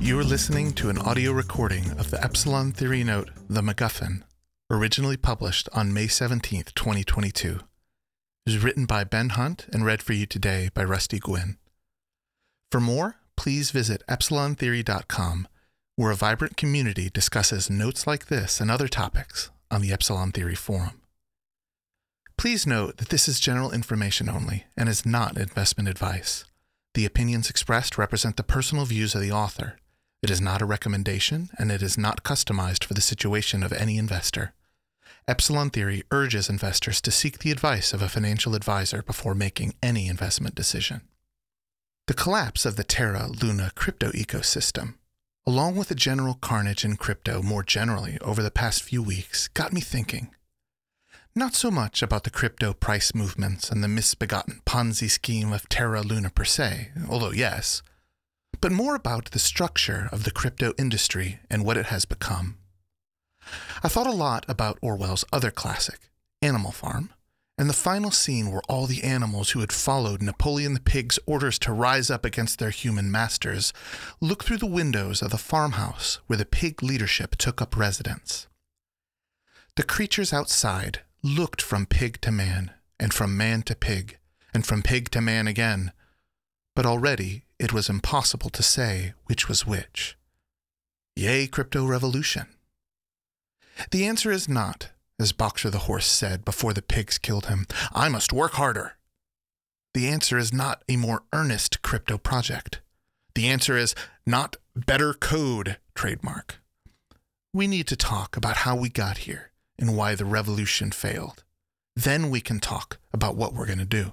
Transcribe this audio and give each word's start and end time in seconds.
You 0.00 0.20
are 0.20 0.24
listening 0.24 0.72
to 0.74 0.90
an 0.90 0.98
audio 0.98 1.32
recording 1.32 1.90
of 1.98 2.10
the 2.10 2.22
Epsilon 2.22 2.72
Theory 2.72 3.02
Note, 3.04 3.30
The 3.48 3.62
MacGuffin, 3.62 4.22
originally 4.74 5.16
published 5.16 5.68
on 5.72 5.92
May 5.92 6.08
17, 6.08 6.64
2022. 6.74 7.48
It 7.50 7.60
was 8.44 8.62
written 8.62 8.86
by 8.86 9.04
Ben 9.04 9.30
Hunt 9.30 9.66
and 9.72 9.84
read 9.84 10.02
for 10.02 10.12
you 10.12 10.26
today 10.26 10.68
by 10.74 10.84
Rusty 10.84 11.18
Gwynn. 11.18 11.58
For 12.72 12.80
more, 12.80 13.16
please 13.36 13.70
visit 13.70 14.02
epsilontheory.com, 14.08 15.48
where 15.96 16.10
a 16.10 16.16
vibrant 16.16 16.56
community 16.56 17.08
discusses 17.08 17.70
notes 17.70 18.06
like 18.06 18.26
this 18.26 18.60
and 18.60 18.70
other 18.70 18.88
topics 18.88 19.50
on 19.70 19.80
the 19.80 19.92
Epsilon 19.92 20.32
Theory 20.32 20.56
Forum. 20.56 21.00
Please 22.36 22.66
note 22.66 22.96
that 22.96 23.10
this 23.10 23.28
is 23.28 23.38
general 23.38 23.70
information 23.70 24.28
only 24.28 24.64
and 24.76 24.88
is 24.88 25.06
not 25.06 25.38
investment 25.38 25.88
advice. 25.88 26.44
The 26.94 27.06
opinions 27.06 27.48
expressed 27.48 27.96
represent 27.96 28.36
the 28.36 28.42
personal 28.42 28.84
views 28.84 29.14
of 29.14 29.20
the 29.20 29.32
author. 29.32 29.78
It 30.22 30.30
is 30.30 30.40
not 30.40 30.62
a 30.62 30.66
recommendation, 30.66 31.50
and 31.58 31.70
it 31.70 31.82
is 31.82 31.96
not 31.96 32.24
customized 32.24 32.82
for 32.82 32.94
the 32.94 33.00
situation 33.00 33.62
of 33.62 33.72
any 33.72 33.98
investor. 33.98 34.52
Epsilon 35.26 35.70
Theory 35.70 36.02
urges 36.10 36.50
investors 36.50 37.00
to 37.00 37.10
seek 37.10 37.38
the 37.38 37.50
advice 37.50 37.94
of 37.94 38.02
a 38.02 38.10
financial 38.10 38.54
advisor 38.54 39.02
before 39.02 39.34
making 39.34 39.74
any 39.82 40.06
investment 40.06 40.54
decision. 40.54 41.00
The 42.06 42.14
collapse 42.14 42.66
of 42.66 42.76
the 42.76 42.84
Terra 42.84 43.28
Luna 43.28 43.70
crypto 43.74 44.10
ecosystem, 44.10 44.96
along 45.46 45.76
with 45.76 45.88
the 45.88 45.94
general 45.94 46.34
carnage 46.34 46.84
in 46.84 46.96
crypto 46.96 47.40
more 47.40 47.62
generally 47.62 48.18
over 48.20 48.42
the 48.42 48.50
past 48.50 48.82
few 48.82 49.02
weeks, 49.02 49.48
got 49.48 49.72
me 49.72 49.80
thinking. 49.80 50.28
Not 51.34 51.54
so 51.54 51.70
much 51.70 52.02
about 52.02 52.24
the 52.24 52.30
crypto 52.30 52.74
price 52.74 53.14
movements 53.14 53.70
and 53.70 53.82
the 53.82 53.88
misbegotten 53.88 54.60
Ponzi 54.66 55.08
scheme 55.08 55.54
of 55.54 55.70
Terra 55.70 56.02
Luna 56.02 56.28
per 56.28 56.44
se, 56.44 56.90
although 57.08 57.32
yes, 57.32 57.82
but 58.60 58.70
more 58.70 58.94
about 58.94 59.30
the 59.30 59.38
structure 59.38 60.10
of 60.12 60.24
the 60.24 60.30
crypto 60.30 60.74
industry 60.78 61.40
and 61.50 61.64
what 61.64 61.78
it 61.78 61.86
has 61.86 62.04
become. 62.04 62.58
I 63.84 63.88
thought 63.88 64.06
a 64.06 64.12
lot 64.12 64.46
about 64.48 64.78
Orwell's 64.80 65.26
other 65.30 65.50
classic, 65.50 66.08
Animal 66.40 66.72
Farm, 66.72 67.12
and 67.58 67.68
the 67.68 67.74
final 67.74 68.10
scene 68.10 68.50
where 68.50 68.62
all 68.66 68.86
the 68.86 69.04
animals 69.04 69.50
who 69.50 69.60
had 69.60 69.72
followed 69.72 70.22
Napoleon 70.22 70.72
the 70.72 70.80
Pig's 70.80 71.18
orders 71.26 71.58
to 71.58 71.72
rise 71.72 72.10
up 72.10 72.24
against 72.24 72.58
their 72.58 72.70
human 72.70 73.10
masters 73.10 73.74
look 74.22 74.42
through 74.42 74.56
the 74.56 74.64
windows 74.64 75.20
of 75.20 75.30
the 75.30 75.36
farmhouse 75.36 76.18
where 76.26 76.38
the 76.38 76.46
pig 76.46 76.82
leadership 76.82 77.36
took 77.36 77.60
up 77.60 77.76
residence. 77.76 78.46
The 79.76 79.82
creatures 79.82 80.32
outside 80.32 81.00
looked 81.22 81.60
from 81.60 81.84
pig 81.84 82.22
to 82.22 82.32
man, 82.32 82.70
and 82.98 83.12
from 83.12 83.36
man 83.36 83.60
to 83.64 83.74
pig, 83.74 84.16
and 84.54 84.64
from 84.64 84.82
pig 84.82 85.10
to 85.10 85.20
man 85.20 85.46
again, 85.46 85.92
but 86.74 86.86
already 86.86 87.44
it 87.58 87.74
was 87.74 87.90
impossible 87.90 88.48
to 88.48 88.62
say 88.62 89.12
which 89.26 89.46
was 89.46 89.66
which. 89.66 90.16
Yea, 91.16 91.46
crypto 91.46 91.84
revolution. 91.84 92.46
The 93.90 94.06
answer 94.06 94.30
is 94.30 94.48
not, 94.48 94.90
as 95.18 95.32
Boxer 95.32 95.70
the 95.70 95.80
horse 95.80 96.06
said 96.06 96.44
before 96.44 96.72
the 96.72 96.82
pigs 96.82 97.18
killed 97.18 97.46
him, 97.46 97.66
I 97.92 98.08
must 98.08 98.32
work 98.32 98.52
harder. 98.52 98.96
The 99.94 100.08
answer 100.08 100.38
is 100.38 100.52
not 100.52 100.82
a 100.88 100.96
more 100.96 101.22
earnest 101.32 101.82
crypto 101.82 102.18
project. 102.18 102.80
The 103.34 103.48
answer 103.48 103.76
is 103.76 103.94
not 104.26 104.56
better 104.74 105.14
code 105.14 105.78
trademark. 105.94 106.60
We 107.52 107.66
need 107.66 107.86
to 107.88 107.96
talk 107.96 108.36
about 108.36 108.58
how 108.58 108.76
we 108.76 108.88
got 108.88 109.18
here 109.18 109.52
and 109.78 109.96
why 109.96 110.14
the 110.14 110.24
revolution 110.24 110.90
failed. 110.90 111.44
Then 111.94 112.30
we 112.30 112.40
can 112.40 112.58
talk 112.58 112.98
about 113.12 113.36
what 113.36 113.54
we're 113.54 113.66
going 113.66 113.78
to 113.78 113.84
do. 113.84 114.12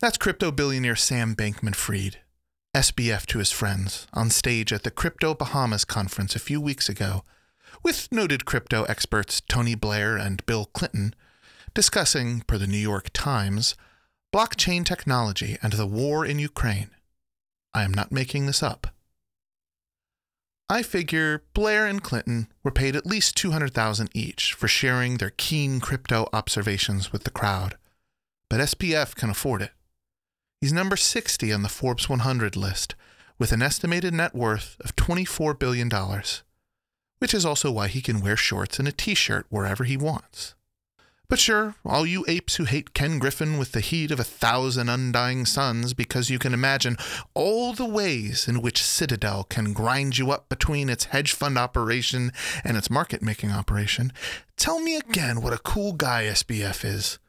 That's 0.00 0.18
crypto 0.18 0.50
billionaire 0.50 0.96
Sam 0.96 1.34
Bankman 1.34 1.74
Fried, 1.74 2.18
SBF 2.74 3.26
to 3.26 3.38
his 3.38 3.52
friends, 3.52 4.06
on 4.12 4.30
stage 4.30 4.72
at 4.72 4.82
the 4.82 4.90
Crypto 4.90 5.34
Bahamas 5.34 5.84
conference 5.84 6.34
a 6.34 6.40
few 6.40 6.60
weeks 6.60 6.88
ago, 6.88 7.24
with 7.82 8.10
noted 8.12 8.44
crypto 8.44 8.84
experts 8.84 9.40
Tony 9.40 9.74
Blair 9.74 10.16
and 10.16 10.44
Bill 10.46 10.66
Clinton, 10.66 11.14
discussing, 11.74 12.42
per 12.42 12.58
the 12.58 12.66
New 12.66 12.78
York 12.78 13.10
Times, 13.12 13.74
blockchain 14.34 14.84
technology 14.84 15.58
and 15.62 15.72
the 15.74 15.86
war 15.86 16.24
in 16.24 16.38
Ukraine. 16.38 16.90
I 17.74 17.82
am 17.84 17.92
not 17.92 18.12
making 18.12 18.46
this 18.46 18.62
up. 18.62 18.88
I 20.68 20.82
figure 20.82 21.42
Blair 21.52 21.86
and 21.86 22.02
Clinton 22.02 22.48
were 22.62 22.70
paid 22.70 22.94
at 22.94 23.06
least 23.06 23.36
200,000 23.36 24.08
each 24.14 24.52
for 24.52 24.68
sharing 24.68 25.16
their 25.16 25.30
keen 25.30 25.80
crypto 25.80 26.28
observations 26.32 27.12
with 27.12 27.24
the 27.24 27.30
crowd 27.30 27.76
but 28.50 28.60
SBF 28.60 29.14
can 29.14 29.30
afford 29.30 29.62
it. 29.62 29.70
He's 30.60 30.72
number 30.72 30.96
60 30.96 31.50
on 31.52 31.62
the 31.62 31.70
Forbes 31.70 32.10
100 32.10 32.56
list, 32.56 32.94
with 33.38 33.52
an 33.52 33.62
estimated 33.62 34.12
net 34.12 34.34
worth 34.34 34.76
of 34.80 34.96
$24 34.96 35.58
billion, 35.58 35.88
which 37.20 37.32
is 37.32 37.46
also 37.46 37.70
why 37.70 37.86
he 37.86 38.02
can 38.02 38.20
wear 38.20 38.36
shorts 38.36 38.78
and 38.78 38.88
a 38.88 38.92
t 38.92 39.14
shirt 39.14 39.46
wherever 39.48 39.84
he 39.84 39.96
wants. 39.96 40.54
But 41.30 41.38
sure, 41.38 41.76
all 41.84 42.04
you 42.04 42.24
apes 42.26 42.56
who 42.56 42.64
hate 42.64 42.92
Ken 42.92 43.20
Griffin 43.20 43.56
with 43.56 43.70
the 43.70 43.78
heat 43.78 44.10
of 44.10 44.18
a 44.18 44.24
thousand 44.24 44.88
undying 44.88 45.46
suns 45.46 45.94
because 45.94 46.28
you 46.28 46.40
can 46.40 46.52
imagine 46.52 46.96
all 47.34 47.72
the 47.72 47.86
ways 47.86 48.48
in 48.48 48.60
which 48.60 48.82
Citadel 48.82 49.44
can 49.44 49.72
grind 49.72 50.18
you 50.18 50.32
up 50.32 50.48
between 50.48 50.88
its 50.88 51.04
hedge 51.04 51.32
fund 51.32 51.56
operation 51.56 52.32
and 52.64 52.76
its 52.76 52.90
market 52.90 53.22
making 53.22 53.52
operation, 53.52 54.12
tell 54.56 54.80
me 54.80 54.96
again 54.96 55.40
what 55.40 55.52
a 55.52 55.58
cool 55.58 55.92
guy 55.92 56.24
SBF 56.24 56.84
is. 56.84 57.20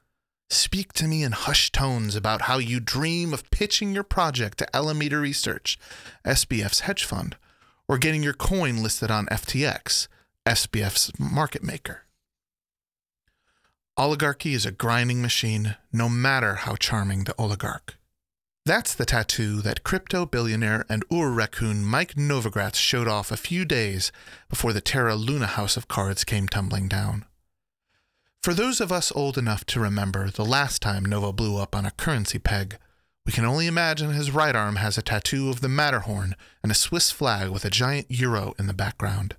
Speak 0.49 0.93
to 0.93 1.07
me 1.07 1.21
in 1.21 1.33
hushed 1.33 1.71
tones 1.73 2.15
about 2.15 2.41
how 2.41 2.57
you 2.57 2.79
dream 2.79 3.35
of 3.35 3.49
pitching 3.51 3.93
your 3.93 4.03
project 4.03 4.57
to 4.57 4.75
Alameda 4.75 5.19
Research, 5.19 5.77
SBF's 6.25 6.81
hedge 6.81 7.03
fund, 7.03 7.37
or 7.91 7.97
getting 7.97 8.23
your 8.23 8.31
coin 8.31 8.81
listed 8.81 9.11
on 9.11 9.25
FTX, 9.25 10.07
SBF's 10.45 11.11
market 11.19 11.61
maker. 11.61 12.05
Oligarchy 13.97 14.53
is 14.53 14.65
a 14.65 14.71
grinding 14.71 15.21
machine, 15.21 15.75
no 15.91 16.07
matter 16.07 16.55
how 16.55 16.77
charming 16.77 17.25
the 17.25 17.35
oligarch. 17.37 17.97
That's 18.65 18.93
the 18.93 19.03
tattoo 19.03 19.61
that 19.63 19.83
crypto 19.83 20.25
billionaire 20.25 20.85
and 20.87 21.03
Ur 21.11 21.31
raccoon 21.31 21.83
Mike 21.83 22.15
Novogratz 22.15 22.75
showed 22.75 23.09
off 23.09 23.29
a 23.29 23.35
few 23.35 23.65
days 23.65 24.13
before 24.47 24.71
the 24.71 24.79
Terra 24.79 25.15
Luna 25.15 25.47
house 25.47 25.75
of 25.75 25.89
cards 25.89 26.23
came 26.23 26.47
tumbling 26.47 26.87
down. 26.87 27.25
For 28.41 28.53
those 28.53 28.79
of 28.79 28.93
us 28.93 29.11
old 29.13 29.37
enough 29.37 29.65
to 29.65 29.81
remember 29.81 30.29
the 30.29 30.45
last 30.45 30.81
time 30.81 31.03
Nova 31.03 31.33
blew 31.33 31.57
up 31.57 31.75
on 31.75 31.85
a 31.85 31.91
currency 31.91 32.39
peg, 32.39 32.77
we 33.31 33.35
can 33.35 33.45
only 33.45 33.65
imagine 33.65 34.11
his 34.11 34.29
right 34.29 34.57
arm 34.57 34.75
has 34.75 34.97
a 34.97 35.01
tattoo 35.01 35.49
of 35.49 35.61
the 35.61 35.69
Matterhorn 35.69 36.35
and 36.61 36.69
a 36.69 36.75
Swiss 36.75 37.11
flag 37.11 37.49
with 37.49 37.63
a 37.63 37.69
giant 37.69 38.07
euro 38.09 38.53
in 38.59 38.67
the 38.67 38.73
background. 38.73 39.37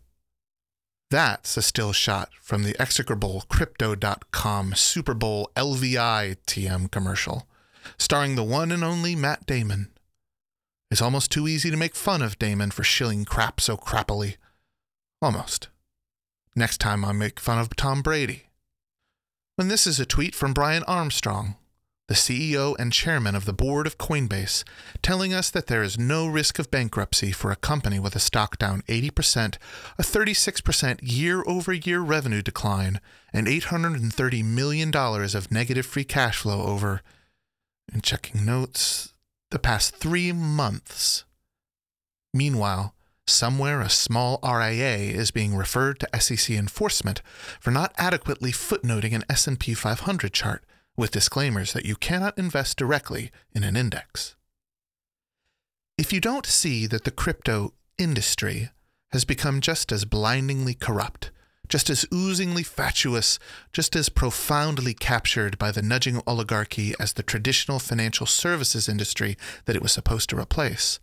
That's 1.10 1.58
a 1.58 1.62
still 1.62 1.92
shot 1.92 2.30
from 2.40 2.62
the 2.62 2.74
execrable 2.80 3.44
Crypto.com 3.50 4.72
Super 4.76 5.12
Bowl 5.12 5.50
LVI 5.56 6.38
TM 6.46 6.90
commercial, 6.90 7.46
starring 7.98 8.34
the 8.34 8.42
one 8.42 8.72
and 8.72 8.82
only 8.82 9.14
Matt 9.14 9.44
Damon. 9.44 9.90
It's 10.90 11.02
almost 11.02 11.30
too 11.30 11.46
easy 11.46 11.70
to 11.70 11.76
make 11.76 11.94
fun 11.94 12.22
of 12.22 12.38
Damon 12.38 12.70
for 12.70 12.84
shilling 12.84 13.26
crap 13.26 13.60
so 13.60 13.76
crappily. 13.76 14.36
Almost. 15.20 15.68
Next 16.56 16.78
time 16.78 17.04
I 17.04 17.12
make 17.12 17.38
fun 17.38 17.58
of 17.58 17.76
Tom 17.76 18.00
Brady. 18.00 18.44
When 19.56 19.68
this 19.68 19.86
is 19.86 20.00
a 20.00 20.06
tweet 20.06 20.34
from 20.34 20.54
Brian 20.54 20.82
Armstrong, 20.84 21.56
the 22.08 22.14
CEO 22.14 22.76
and 22.78 22.92
chairman 22.92 23.34
of 23.34 23.44
the 23.44 23.52
board 23.52 23.86
of 23.86 23.98
Coinbase, 23.98 24.64
telling 25.02 25.32
us 25.32 25.50
that 25.50 25.66
there 25.66 25.82
is 25.82 25.98
no 25.98 26.26
risk 26.26 26.58
of 26.58 26.70
bankruptcy 26.70 27.32
for 27.32 27.50
a 27.50 27.56
company 27.56 27.98
with 27.98 28.16
a 28.16 28.20
stock 28.20 28.58
down 28.58 28.82
80%, 28.82 29.56
a 29.98 30.02
36% 30.02 30.98
year 31.02 31.42
over 31.46 31.72
year 31.72 32.00
revenue 32.00 32.42
decline, 32.42 33.00
and 33.32 33.46
$830 33.46 34.44
million 34.44 34.94
of 34.94 35.50
negative 35.50 35.86
free 35.86 36.04
cash 36.04 36.38
flow 36.38 36.62
over, 36.62 37.02
and 37.92 38.02
checking 38.02 38.44
notes, 38.44 39.14
the 39.50 39.58
past 39.58 39.96
three 39.96 40.32
months. 40.32 41.24
Meanwhile, 42.34 42.94
Somewhere 43.26 43.80
a 43.80 43.88
small 43.88 44.40
RIA 44.42 44.96
is 44.96 45.30
being 45.30 45.54
referred 45.54 46.00
to 46.00 46.20
SEC 46.20 46.50
enforcement 46.50 47.22
for 47.60 47.70
not 47.70 47.94
adequately 47.96 48.50
footnoting 48.50 49.14
an 49.14 49.24
S&P 49.30 49.74
500 49.74 50.32
chart 50.32 50.64
with 50.96 51.10
disclaimers 51.10 51.72
that 51.72 51.86
you 51.86 51.96
cannot 51.96 52.38
invest 52.38 52.76
directly 52.76 53.30
in 53.54 53.64
an 53.64 53.76
index. 53.76 54.36
If 55.98 56.12
you 56.12 56.20
don't 56.20 56.46
see 56.46 56.86
that 56.86 57.04
the 57.04 57.10
crypto 57.10 57.74
industry 57.98 58.70
has 59.12 59.24
become 59.24 59.60
just 59.60 59.92
as 59.92 60.04
blindingly 60.04 60.74
corrupt, 60.74 61.30
just 61.68 61.88
as 61.88 62.04
oozingly 62.12 62.62
fatuous, 62.62 63.38
just 63.72 63.94
as 63.96 64.08
profoundly 64.08 64.94
captured 64.94 65.58
by 65.58 65.70
the 65.70 65.82
nudging 65.82 66.20
oligarchy 66.26 66.94
as 66.98 67.12
the 67.12 67.22
traditional 67.22 67.78
financial 67.78 68.26
services 68.26 68.88
industry 68.88 69.36
that 69.64 69.76
it 69.76 69.82
was 69.82 69.92
supposed 69.92 70.28
to 70.30 70.38
replace. 70.38 70.98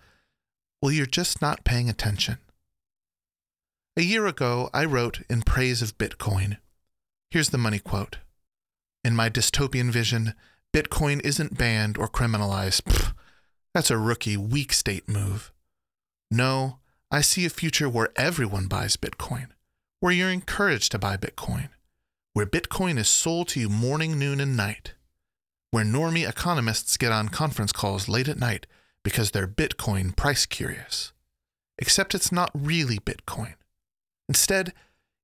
Well, 0.81 0.91
you're 0.91 1.05
just 1.05 1.41
not 1.41 1.63
paying 1.63 1.89
attention. 1.89 2.37
A 3.97 4.01
year 4.01 4.27
ago, 4.27 4.69
I 4.73 4.85
wrote 4.85 5.21
in 5.29 5.41
praise 5.41 5.81
of 5.81 5.97
Bitcoin. 5.97 6.57
Here's 7.31 7.49
the 7.49 7.57
money 7.57 7.79
quote 7.79 8.17
In 9.09 9.15
my 9.15 9.27
dystopian 9.27 9.89
vision, 9.89 10.35
Bitcoin 10.71 11.19
isn't 11.25 11.57
banned 11.57 11.97
or 11.97 12.07
criminalized. 12.07 12.83
Pfft, 12.83 13.13
that's 13.73 13.89
a 13.89 13.97
rookie, 13.97 14.37
weak 14.37 14.71
state 14.71 15.09
move. 15.09 15.51
No, 16.29 16.77
I 17.09 17.21
see 17.21 17.43
a 17.43 17.49
future 17.49 17.89
where 17.89 18.11
everyone 18.15 18.67
buys 18.67 18.97
Bitcoin, 18.97 19.47
where 19.99 20.13
you're 20.13 20.29
encouraged 20.29 20.91
to 20.91 20.99
buy 20.99 21.17
Bitcoin, 21.17 21.69
where 22.33 22.45
Bitcoin 22.45 22.99
is 22.99 23.09
sold 23.09 23.47
to 23.47 23.59
you 23.59 23.67
morning, 23.67 24.19
noon, 24.19 24.39
and 24.39 24.55
night, 24.55 24.93
where 25.71 25.83
normie 25.83 26.29
economists 26.29 26.95
get 26.95 27.11
on 27.11 27.29
conference 27.29 27.71
calls 27.71 28.09
late 28.09 28.27
at 28.27 28.37
night 28.37 28.67
because 29.03 29.31
they're 29.31 29.47
Bitcoin 29.47 30.15
price 30.15 30.45
curious. 30.45 31.13
Except 31.79 32.13
it's 32.13 32.31
not 32.31 32.51
really 32.53 32.99
Bitcoin. 32.99 33.55
Instead, 34.27 34.71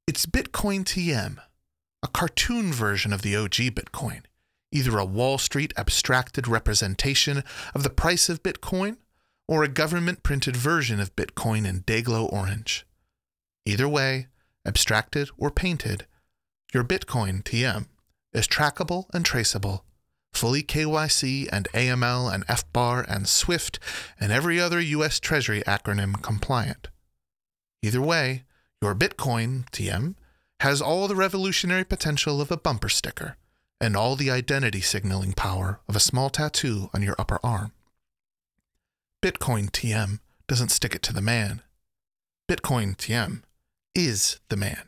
it's 0.08 0.26
Bitcoin 0.26 0.86
TM, 0.86 1.38
a 2.06 2.08
cartoon 2.08 2.72
version 2.72 3.12
of 3.12 3.24
the 3.24 3.36
OG 3.36 3.74
Bitcoin, 3.74 4.22
either 4.72 5.00
a 5.00 5.04
Wall 5.04 5.40
Street 5.40 5.74
abstracted 5.76 6.48
representation 6.48 7.44
of 7.74 7.82
the 7.82 7.90
price 7.90 8.30
of 8.30 8.44
Bitcoin 8.44 8.98
or 9.48 9.64
a 9.64 9.68
government 9.68 10.22
printed 10.22 10.56
version 10.56 11.00
of 11.00 11.16
Bitcoin 11.16 11.68
in 11.68 11.82
Dayglow 11.82 12.32
orange. 12.32 12.86
Either 13.66 13.90
way, 13.90 14.28
abstracted 14.68 15.32
or 15.36 15.50
painted, 15.50 16.06
your 16.76 16.84
Bitcoin 16.84 17.42
TM 17.42 17.88
is 18.34 18.48
trackable 18.48 19.06
and 19.12 19.26
traceable, 19.26 19.84
fully 20.32 20.62
KYC 20.62 21.50
and 21.52 21.68
AML 21.74 22.32
and 22.32 22.46
FBAR 22.46 23.04
and 23.10 23.28
SWIFT 23.28 23.80
and 24.20 24.32
every 24.32 24.60
other 24.60 24.80
U.S. 24.80 25.20
Treasury 25.20 25.64
acronym 25.64 26.22
compliant. 26.22 26.88
Either 27.82 28.02
way, 28.02 28.44
your 28.80 28.94
Bitcoin 28.94 29.68
TM 29.72 30.14
has 30.66 30.82
all 30.82 31.08
the 31.08 31.16
revolutionary 31.16 31.84
potential 31.84 32.42
of 32.42 32.50
a 32.50 32.58
bumper 32.58 32.90
sticker 32.90 33.38
and 33.80 33.96
all 33.96 34.16
the 34.16 34.32
identity 34.32 34.82
signaling 34.82 35.32
power 35.32 35.80
of 35.88 35.96
a 35.96 36.00
small 36.00 36.28
tattoo 36.28 36.90
on 36.92 37.04
your 37.04 37.14
upper 37.20 37.38
arm. 37.44 37.72
Bitcoin 39.22 39.70
TM 39.70 40.18
doesn't 40.48 40.72
stick 40.72 40.96
it 40.96 41.04
to 41.04 41.14
the 41.14 41.22
man. 41.22 41.62
Bitcoin 42.50 42.98
TM 42.98 43.44
is 43.94 44.40
the 44.50 44.58
man. 44.58 44.88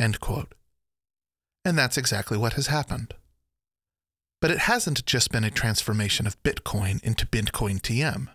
End 0.00 0.18
quote. 0.20 0.54
And 1.62 1.76
that's 1.76 1.98
exactly 1.98 2.38
what 2.38 2.54
has 2.54 2.68
happened. 2.68 3.12
But 4.40 4.50
it 4.50 4.60
hasn't 4.60 5.04
just 5.04 5.30
been 5.30 5.44
a 5.44 5.50
transformation 5.50 6.26
of 6.26 6.42
Bitcoin 6.42 7.04
into 7.04 7.26
Bitcoin 7.26 7.82
TM. 7.82 8.28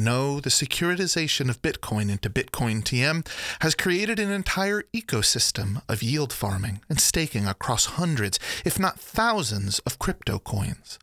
No, 0.00 0.38
the 0.38 0.48
securitization 0.48 1.50
of 1.50 1.60
Bitcoin 1.60 2.08
into 2.08 2.30
Bitcoin 2.30 2.82
TM 2.84 3.26
has 3.60 3.74
created 3.74 4.20
an 4.20 4.30
entire 4.30 4.84
ecosystem 4.94 5.82
of 5.88 6.02
yield 6.02 6.32
farming 6.32 6.80
and 6.88 7.00
staking 7.00 7.46
across 7.46 7.86
hundreds, 7.86 8.38
if 8.64 8.78
not 8.78 9.00
thousands, 9.00 9.80
of 9.80 9.98
crypto 9.98 10.38
coins 10.38 10.98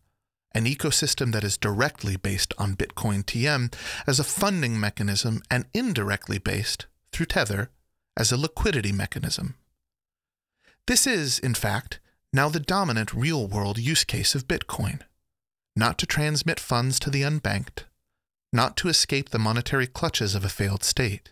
an 0.55 0.63
ecosystem 0.63 1.33
that 1.33 1.43
is 1.43 1.57
directly 1.57 2.15
based 2.15 2.53
on 2.57 2.77
Bitcoin 2.77 3.25
TM 3.25 3.75
as 4.07 4.21
a 4.21 4.23
funding 4.23 4.79
mechanism 4.79 5.43
and 5.51 5.65
indirectly 5.73 6.37
based, 6.37 6.85
through 7.11 7.25
Tether, 7.25 7.69
as 8.17 8.31
a 8.31 8.37
liquidity 8.37 8.93
mechanism. 8.93 9.55
This 10.87 11.05
is, 11.05 11.39
in 11.39 11.55
fact, 11.55 11.99
now 12.31 12.47
the 12.47 12.61
dominant 12.61 13.13
real 13.13 13.45
world 13.47 13.77
use 13.77 14.05
case 14.05 14.33
of 14.33 14.47
Bitcoin 14.47 15.01
not 15.75 15.97
to 15.97 16.05
transmit 16.05 16.57
funds 16.57 16.99
to 16.99 17.09
the 17.09 17.21
unbanked, 17.21 17.83
not 18.55 18.75
to 18.77 18.87
escape 18.87 19.29
the 19.29 19.37
monetary 19.37 19.85
clutches 19.85 20.33
of 20.33 20.43
a 20.43 20.49
failed 20.49 20.83
state, 20.83 21.31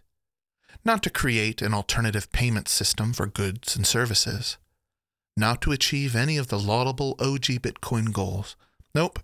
not 0.86 1.02
to 1.02 1.10
create 1.10 1.62
an 1.64 1.74
alternative 1.74 2.32
payment 2.32 2.68
system 2.68 3.14
for 3.14 3.26
goods 3.26 3.76
and 3.76 3.88
services, 3.88 4.58
not 5.36 5.62
to 5.62 5.72
achieve 5.72 6.16
any 6.16 6.38
of 6.38 6.50
the 6.50 6.60
laudable 6.60 7.16
OG 7.20 7.64
Bitcoin 7.64 8.14
goals 8.14 8.56
Nope. 8.96 9.20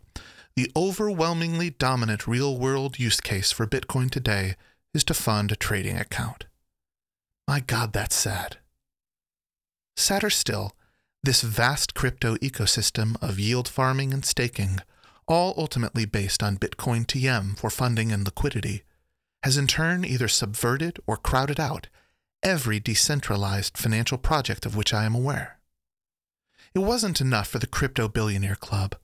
The 0.55 0.71
overwhelmingly 0.75 1.69
dominant 1.69 2.27
real 2.27 2.57
world 2.57 2.99
use 2.99 3.21
case 3.21 3.51
for 3.51 3.67
Bitcoin 3.67 4.09
today 4.09 4.55
is 4.93 5.03
to 5.05 5.13
fund 5.13 5.51
a 5.51 5.55
trading 5.55 5.97
account. 5.97 6.45
My 7.47 7.59
God, 7.59 7.93
that's 7.93 8.15
sad. 8.15 8.57
Sadder 9.95 10.29
still, 10.29 10.73
this 11.23 11.41
vast 11.41 11.93
crypto 11.93 12.35
ecosystem 12.37 13.21
of 13.21 13.39
yield 13.39 13.67
farming 13.67 14.13
and 14.13 14.25
staking, 14.25 14.79
all 15.29 15.53
ultimately 15.55 16.03
based 16.03 16.43
on 16.43 16.57
Bitcoin 16.57 17.05
TM 17.05 17.57
for 17.57 17.69
funding 17.69 18.11
and 18.11 18.25
liquidity, 18.25 18.83
has 19.43 19.57
in 19.57 19.67
turn 19.67 20.03
either 20.03 20.27
subverted 20.27 20.99
or 21.07 21.15
crowded 21.15 21.59
out 21.59 21.87
every 22.43 22.81
decentralized 22.81 23.77
financial 23.77 24.17
project 24.17 24.65
of 24.65 24.75
which 24.75 24.93
I 24.93 25.05
am 25.05 25.15
aware. 25.15 25.59
It 26.75 26.79
wasn't 26.79 27.21
enough 27.21 27.47
for 27.47 27.59
the 27.59 27.67
Crypto 27.67 28.09
Billionaire 28.09 28.55
Club 28.55 28.95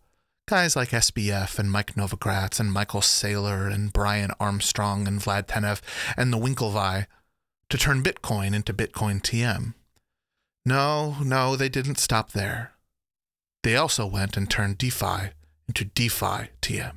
guys 0.47 0.75
like 0.75 0.89
SBF 0.89 1.57
and 1.57 1.71
Mike 1.71 1.95
Novogratz 1.95 2.59
and 2.59 2.71
Michael 2.71 3.01
Saylor 3.01 3.73
and 3.73 3.91
Brian 3.91 4.31
Armstrong 4.39 5.07
and 5.07 5.19
Vlad 5.19 5.47
Tenev 5.47 5.81
and 6.15 6.31
the 6.31 6.37
Winklevi 6.37 7.07
to 7.69 7.77
turn 7.77 8.03
Bitcoin 8.03 8.53
into 8.53 8.73
Bitcoin 8.73 9.21
TM. 9.21 9.73
No, 10.63 11.15
no, 11.23 11.55
they 11.55 11.69
didn't 11.69 11.97
stop 11.97 12.31
there. 12.31 12.73
They 13.63 13.75
also 13.75 14.05
went 14.05 14.37
and 14.37 14.49
turned 14.49 14.77
DeFi 14.77 15.31
into 15.67 15.85
DeFi 15.85 16.49
TM. 16.61 16.93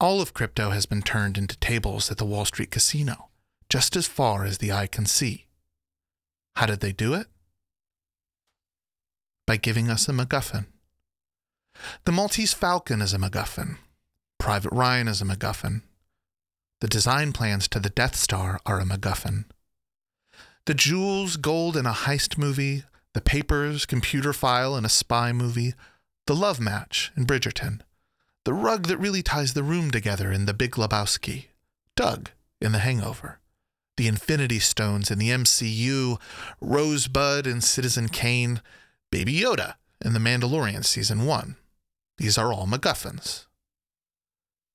All 0.00 0.20
of 0.20 0.34
crypto 0.34 0.70
has 0.70 0.86
been 0.86 1.02
turned 1.02 1.36
into 1.36 1.56
tables 1.58 2.10
at 2.10 2.18
the 2.18 2.24
Wall 2.24 2.44
Street 2.44 2.70
casino, 2.70 3.28
just 3.68 3.96
as 3.96 4.06
far 4.06 4.44
as 4.44 4.58
the 4.58 4.70
eye 4.70 4.86
can 4.86 5.06
see. 5.06 5.46
How 6.56 6.66
did 6.66 6.80
they 6.80 6.92
do 6.92 7.14
it? 7.14 7.26
By 9.46 9.56
giving 9.56 9.90
us 9.90 10.08
a 10.08 10.12
MacGuffin. 10.12 10.66
The 12.04 12.12
Maltese 12.12 12.54
Falcon 12.54 13.00
is 13.00 13.14
a 13.14 13.18
MacGuffin. 13.18 13.78
Private 14.38 14.72
Ryan 14.72 15.08
is 15.08 15.20
a 15.20 15.24
MacGuffin. 15.24 15.82
The 16.80 16.88
design 16.88 17.32
plans 17.32 17.66
to 17.68 17.80
the 17.80 17.90
Death 17.90 18.14
Star 18.14 18.60
are 18.64 18.78
a 18.78 18.84
MacGuffin. 18.84 19.46
The 20.66 20.74
jewels, 20.74 21.36
gold 21.36 21.76
in 21.76 21.86
a 21.86 21.92
heist 21.92 22.38
movie, 22.38 22.84
the 23.14 23.20
papers, 23.20 23.86
computer 23.86 24.32
file 24.32 24.76
in 24.76 24.84
a 24.84 24.88
spy 24.88 25.32
movie, 25.32 25.74
the 26.28 26.36
love 26.36 26.60
match 26.60 27.10
in 27.16 27.24
Bridgerton, 27.24 27.80
the 28.44 28.52
rug 28.52 28.86
that 28.88 28.98
really 28.98 29.22
ties 29.22 29.54
the 29.54 29.62
room 29.62 29.90
together 29.90 30.30
in 30.30 30.44
The 30.44 30.52
Big 30.52 30.72
Lebowski, 30.72 31.46
Doug 31.96 32.28
in 32.60 32.72
The 32.72 32.80
Hangover, 32.80 33.40
the 33.96 34.08
Infinity 34.08 34.58
Stones 34.58 35.10
in 35.10 35.18
the 35.18 35.30
MCU, 35.30 36.20
Rosebud 36.60 37.46
in 37.46 37.62
Citizen 37.62 38.10
Kane, 38.10 38.60
Baby 39.10 39.40
Yoda 39.40 39.76
in 40.04 40.12
The 40.12 40.18
Mandalorian 40.18 40.84
Season 40.84 41.24
1. 41.24 41.56
These 42.18 42.36
are 42.36 42.52
all 42.52 42.66
MacGuffins. 42.66 43.46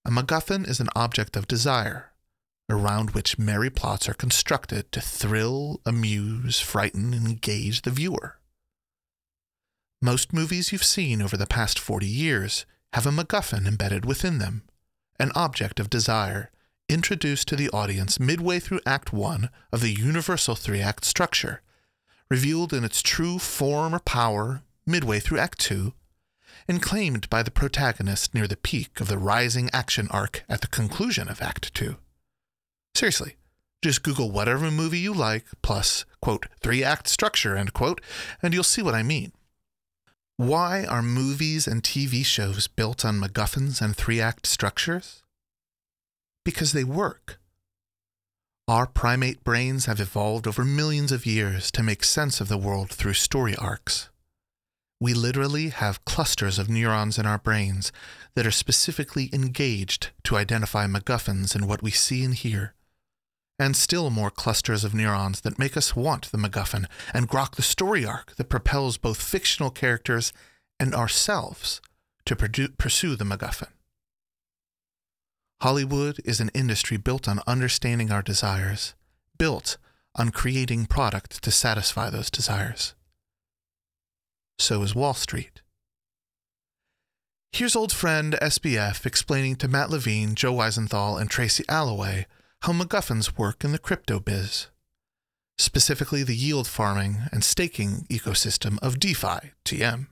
A 0.06 0.10
MacGuffin 0.10 0.68
is 0.68 0.80
an 0.80 0.90
object 0.96 1.38
of 1.38 1.48
desire, 1.48 2.14
around 2.68 3.12
which 3.12 3.38
merry 3.38 3.70
plots 3.70 4.10
are 4.10 4.16
constructed 4.16 4.92
to 4.92 5.00
thrill, 5.00 5.82
amuse, 5.86 6.60
frighten, 6.60 7.14
and 7.14 7.28
engage 7.28 7.84
the 7.84 7.92
viewer. 7.92 8.40
Most 10.04 10.34
movies 10.34 10.74
you've 10.74 10.84
seen 10.84 11.22
over 11.22 11.38
the 11.38 11.48
past 11.48 11.80
40 11.80 12.06
years 12.06 12.66
have 12.92 13.06
a 13.06 13.10
MacGuffin 13.10 13.66
embedded 13.66 14.04
within 14.04 14.38
them, 14.38 14.64
an 15.18 15.32
object 15.34 15.80
of 15.80 15.90
desire 15.90 16.52
introduced 16.90 17.48
to 17.48 17.56
the 17.56 17.70
audience 17.70 18.20
midway 18.20 18.60
through 18.60 18.82
Act 18.86 19.14
1 19.14 19.50
of 19.72 19.80
the 19.80 19.94
universal 19.94 20.56
three 20.56 20.82
act 20.82 21.06
structure, 21.06 21.62
revealed 22.30 22.74
in 22.74 22.84
its 22.84 23.02
true 23.02 23.40
form 23.40 23.96
or 23.96 24.00
power 24.00 24.64
midway 24.86 25.22
through 25.22 25.40
Act 25.40 25.60
2, 25.60 25.94
and 26.68 26.82
claimed 26.82 27.30
by 27.30 27.42
the 27.42 27.50
protagonist 27.50 28.34
near 28.34 28.46
the 28.46 28.58
peak 28.58 29.00
of 29.00 29.08
the 29.08 29.18
rising 29.18 29.70
action 29.72 30.10
arc 30.12 30.44
at 30.50 30.60
the 30.60 30.68
conclusion 30.68 31.30
of 31.30 31.42
Act 31.42 31.74
2. 31.76 31.96
Seriously, 32.94 33.38
just 33.82 34.04
Google 34.04 34.32
whatever 34.32 34.70
movie 34.70 35.00
you 35.00 35.14
like, 35.14 35.46
plus, 35.62 36.04
quote, 36.22 36.48
three 36.60 36.84
act 36.84 37.08
structure, 37.08 37.56
end 37.56 37.72
quote, 37.72 38.02
and 38.42 38.54
you'll 38.54 38.66
see 38.66 38.82
what 38.82 38.96
I 38.96 39.02
mean. 39.02 39.32
Why 40.38 40.86
are 40.86 41.02
movies 41.02 41.68
and 41.68 41.84
TV 41.84 42.26
shows 42.26 42.68
built 42.68 43.06
on 43.06 43.20
MacGuffins 43.20 43.82
and 43.82 43.96
three 43.96 44.20
act 44.20 44.48
structures? 44.48 45.24
Because 46.44 46.74
they 46.74 46.84
work. 46.84 47.40
Our 48.68 48.88
primate 48.88 49.44
brains 49.44 49.86
have 49.86 50.00
evolved 50.00 50.48
over 50.48 50.66
millions 50.66 51.12
of 51.12 51.26
years 51.26 51.72
to 51.72 51.84
make 51.84 52.04
sense 52.04 52.42
of 52.42 52.48
the 52.48 52.58
world 52.58 52.90
through 52.90 53.14
story 53.14 53.56
arcs 53.58 54.10
we 55.04 55.14
literally 55.14 55.68
have 55.68 56.06
clusters 56.06 56.58
of 56.58 56.70
neurons 56.70 57.20
in 57.20 57.26
our 57.26 57.38
brains 57.38 57.92
that 58.36 58.48
are 58.48 58.52
specifically 58.52 59.30
engaged 59.34 60.12
to 60.24 60.38
identify 60.38 60.88
MacGuffins 60.88 61.54
in 61.58 61.68
what 61.68 61.84
we 61.84 61.92
see 61.92 62.24
and 62.24 62.34
hear. 62.34 62.74
And 63.60 63.76
still 63.76 64.10
more 64.10 64.32
clusters 64.32 64.84
of 64.84 64.94
neurons 64.94 65.42
that 65.42 65.60
make 65.60 65.78
us 65.78 65.96
want 65.96 66.32
the 66.32 66.38
MacGuffin 66.38 66.86
and 67.14 67.30
grok 67.30 67.56
the 67.56 67.62
story 67.62 68.06
arc 68.06 68.36
that 68.36 68.50
propels 68.50 68.98
both 68.98 69.22
fictional 69.22 69.70
characters 69.70 70.34
and 70.80 70.94
ourselves 70.96 71.82
to 72.26 72.36
pursue 72.36 73.16
the 73.16 73.26
MacGuffin. 73.26 73.70
Hollywood 75.62 76.20
is 76.26 76.40
an 76.40 76.52
industry 76.54 76.98
built 76.98 77.28
on 77.28 77.40
understanding 77.48 78.12
our 78.12 78.22
desires, 78.22 78.96
built 79.38 79.78
on 80.16 80.30
creating 80.30 80.86
product 80.88 81.42
to 81.44 81.52
satisfy 81.52 82.10
those 82.10 82.30
desires. 82.30 82.96
So 84.60 84.82
is 84.82 84.94
Wall 84.94 85.14
Street. 85.14 85.62
Here's 87.52 87.76
old 87.76 87.92
friend 87.92 88.36
SBF 88.42 89.06
explaining 89.06 89.56
to 89.58 89.68
Matt 89.68 89.90
Levine, 89.90 90.36
Joe 90.36 90.54
Weisenthal, 90.54 91.20
and 91.20 91.30
Tracy 91.30 91.64
Alloway 91.70 92.26
how 92.64 92.72
MacGuffins 92.72 93.38
work 93.38 93.66
in 93.66 93.74
the 93.74 93.78
crypto 93.78 94.22
biz, 94.22 94.68
specifically 95.58 96.24
the 96.24 96.36
yield 96.36 96.66
farming 96.66 97.24
and 97.30 97.44
staking 97.44 98.08
ecosystem 98.10 98.80
of 98.82 99.00
DeFi, 99.00 99.52
TM, 99.66 100.08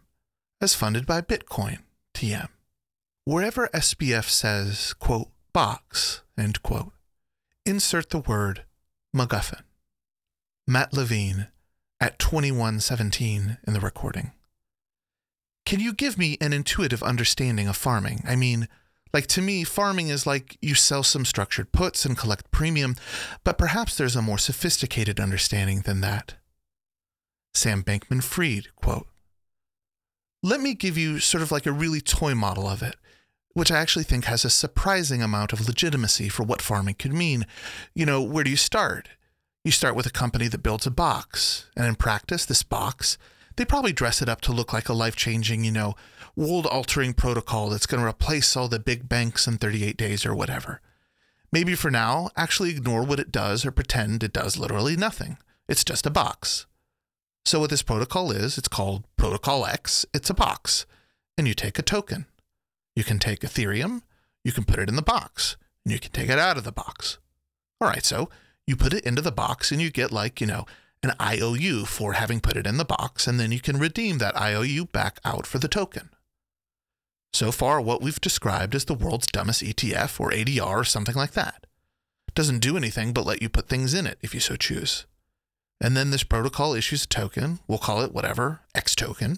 as 0.59 0.75
funded 0.75 1.05
by 1.05 1.21
Bitcoin, 1.21 1.79
TM. 2.13 2.49
Wherever 3.23 3.69
SBF 3.69 4.27
says, 4.27 4.93
quote, 4.99 5.29
box, 5.53 6.23
end 6.37 6.61
quote. 6.61 6.91
Insert 7.65 8.09
the 8.09 8.19
word 8.19 8.65
MacGuffin. 9.15 9.61
Matt 10.67 10.91
Levine 10.91 11.47
at 12.01 12.19
2117 12.19 13.59
in 13.65 13.73
the 13.73 13.79
recording. 13.79 14.31
Can 15.65 15.79
you 15.79 15.93
give 15.93 16.17
me 16.17 16.37
an 16.41 16.51
intuitive 16.51 17.01
understanding 17.01 17.69
of 17.69 17.77
farming? 17.77 18.23
I 18.27 18.35
mean, 18.35 18.67
like 19.13 19.27
to 19.27 19.41
me, 19.41 19.63
farming 19.63 20.09
is 20.09 20.25
like 20.25 20.57
you 20.61 20.75
sell 20.75 21.03
some 21.03 21.25
structured 21.25 21.71
puts 21.71 22.05
and 22.05 22.17
collect 22.17 22.51
premium, 22.51 22.95
but 23.43 23.57
perhaps 23.57 23.95
there's 23.95 24.15
a 24.15 24.21
more 24.21 24.37
sophisticated 24.37 25.19
understanding 25.19 25.81
than 25.81 26.01
that. 26.01 26.35
Sam 27.53 27.83
Bankman 27.83 28.23
Fried, 28.23 28.73
quote, 28.75 29.07
Let 30.41 30.61
me 30.61 30.73
give 30.73 30.97
you 30.97 31.19
sort 31.19 31.43
of 31.43 31.51
like 31.51 31.65
a 31.65 31.71
really 31.71 32.01
toy 32.01 32.33
model 32.35 32.67
of 32.67 32.81
it 32.81 32.95
which 33.53 33.71
I 33.71 33.79
actually 33.79 34.03
think 34.03 34.25
has 34.25 34.45
a 34.45 34.49
surprising 34.49 35.21
amount 35.21 35.53
of 35.53 35.67
legitimacy 35.67 36.29
for 36.29 36.43
what 36.43 36.61
farming 36.61 36.95
could 36.95 37.13
mean. 37.13 37.45
You 37.93 38.05
know, 38.05 38.21
where 38.21 38.43
do 38.43 38.49
you 38.49 38.57
start? 38.57 39.09
You 39.63 39.71
start 39.71 39.95
with 39.95 40.05
a 40.05 40.11
company 40.11 40.47
that 40.47 40.63
builds 40.63 40.87
a 40.87 40.91
box, 40.91 41.69
and 41.75 41.85
in 41.85 41.95
practice, 41.95 42.45
this 42.45 42.63
box, 42.63 43.17
they 43.55 43.65
probably 43.65 43.93
dress 43.93 44.21
it 44.21 44.29
up 44.29 44.41
to 44.41 44.51
look 44.51 44.73
like 44.73 44.89
a 44.89 44.93
life 44.93 45.15
changing, 45.15 45.63
you 45.63 45.71
know, 45.71 45.95
world 46.35 46.65
altering 46.65 47.13
protocol 47.13 47.69
that's 47.69 47.85
going 47.85 48.01
to 48.01 48.07
replace 48.07 48.55
all 48.55 48.67
the 48.67 48.79
big 48.79 49.09
banks 49.09 49.47
in 49.47 49.57
38 49.57 49.97
days 49.97 50.25
or 50.25 50.33
whatever. 50.33 50.81
Maybe 51.51 51.75
for 51.75 51.91
now, 51.91 52.29
actually 52.37 52.71
ignore 52.71 53.03
what 53.03 53.19
it 53.19 53.31
does 53.31 53.65
or 53.65 53.71
pretend 53.71 54.23
it 54.23 54.33
does 54.33 54.57
literally 54.57 54.95
nothing. 54.95 55.37
It's 55.67 55.83
just 55.83 56.05
a 56.05 56.09
box. 56.11 56.65
So, 57.43 57.59
what 57.59 57.69
this 57.69 57.81
protocol 57.81 58.31
is, 58.31 58.57
it's 58.57 58.67
called 58.67 59.03
Protocol 59.17 59.65
X. 59.65 60.05
It's 60.13 60.29
a 60.29 60.33
box. 60.33 60.85
And 61.37 61.47
you 61.47 61.53
take 61.53 61.79
a 61.79 61.81
token. 61.81 62.27
You 62.95 63.03
can 63.03 63.19
take 63.19 63.39
Ethereum, 63.41 64.01
you 64.43 64.51
can 64.51 64.65
put 64.65 64.79
it 64.79 64.89
in 64.89 64.95
the 64.95 65.01
box, 65.01 65.55
and 65.85 65.93
you 65.93 65.99
can 65.99 66.11
take 66.11 66.29
it 66.29 66.39
out 66.39 66.57
of 66.57 66.63
the 66.63 66.71
box. 66.71 67.19
All 67.79 67.87
right, 67.87 68.03
so 68.03 68.29
you 68.67 68.75
put 68.75 68.93
it 68.93 69.05
into 69.05 69.21
the 69.21 69.31
box 69.31 69.71
and 69.71 69.81
you 69.81 69.89
get 69.89 70.11
like, 70.11 70.41
you 70.41 70.47
know, 70.47 70.65
an 71.03 71.13
IOU 71.21 71.85
for 71.85 72.13
having 72.13 72.39
put 72.39 72.57
it 72.57 72.67
in 72.67 72.77
the 72.77 72.85
box, 72.85 73.27
and 73.27 73.39
then 73.39 73.51
you 73.51 73.59
can 73.59 73.79
redeem 73.79 74.19
that 74.19 74.39
IOU 74.39 74.85
back 74.85 75.19
out 75.25 75.47
for 75.47 75.57
the 75.57 75.67
token. 75.67 76.09
So 77.33 77.51
far, 77.51 77.81
what 77.81 78.01
we've 78.01 78.21
described 78.21 78.75
is 78.75 78.85
the 78.85 78.93
world's 78.93 79.27
dumbest 79.27 79.63
ETF 79.63 80.19
or 80.19 80.31
ADR 80.31 80.67
or 80.67 80.83
something 80.83 81.15
like 81.15 81.31
that. 81.31 81.65
Doesn't 82.35 82.59
do 82.59 82.77
anything 82.77 83.13
but 83.13 83.25
let 83.25 83.41
you 83.41 83.49
put 83.49 83.67
things 83.67 83.93
in 83.93 84.05
it 84.05 84.17
if 84.21 84.33
you 84.33 84.39
so 84.39 84.55
choose. 84.55 85.05
And 85.81 85.97
then 85.97 86.11
this 86.11 86.23
protocol 86.23 86.73
issues 86.73 87.05
a 87.05 87.07
token, 87.07 87.59
we'll 87.67 87.79
call 87.79 88.01
it 88.01 88.13
whatever, 88.13 88.61
X 88.75 88.95
token, 88.95 89.37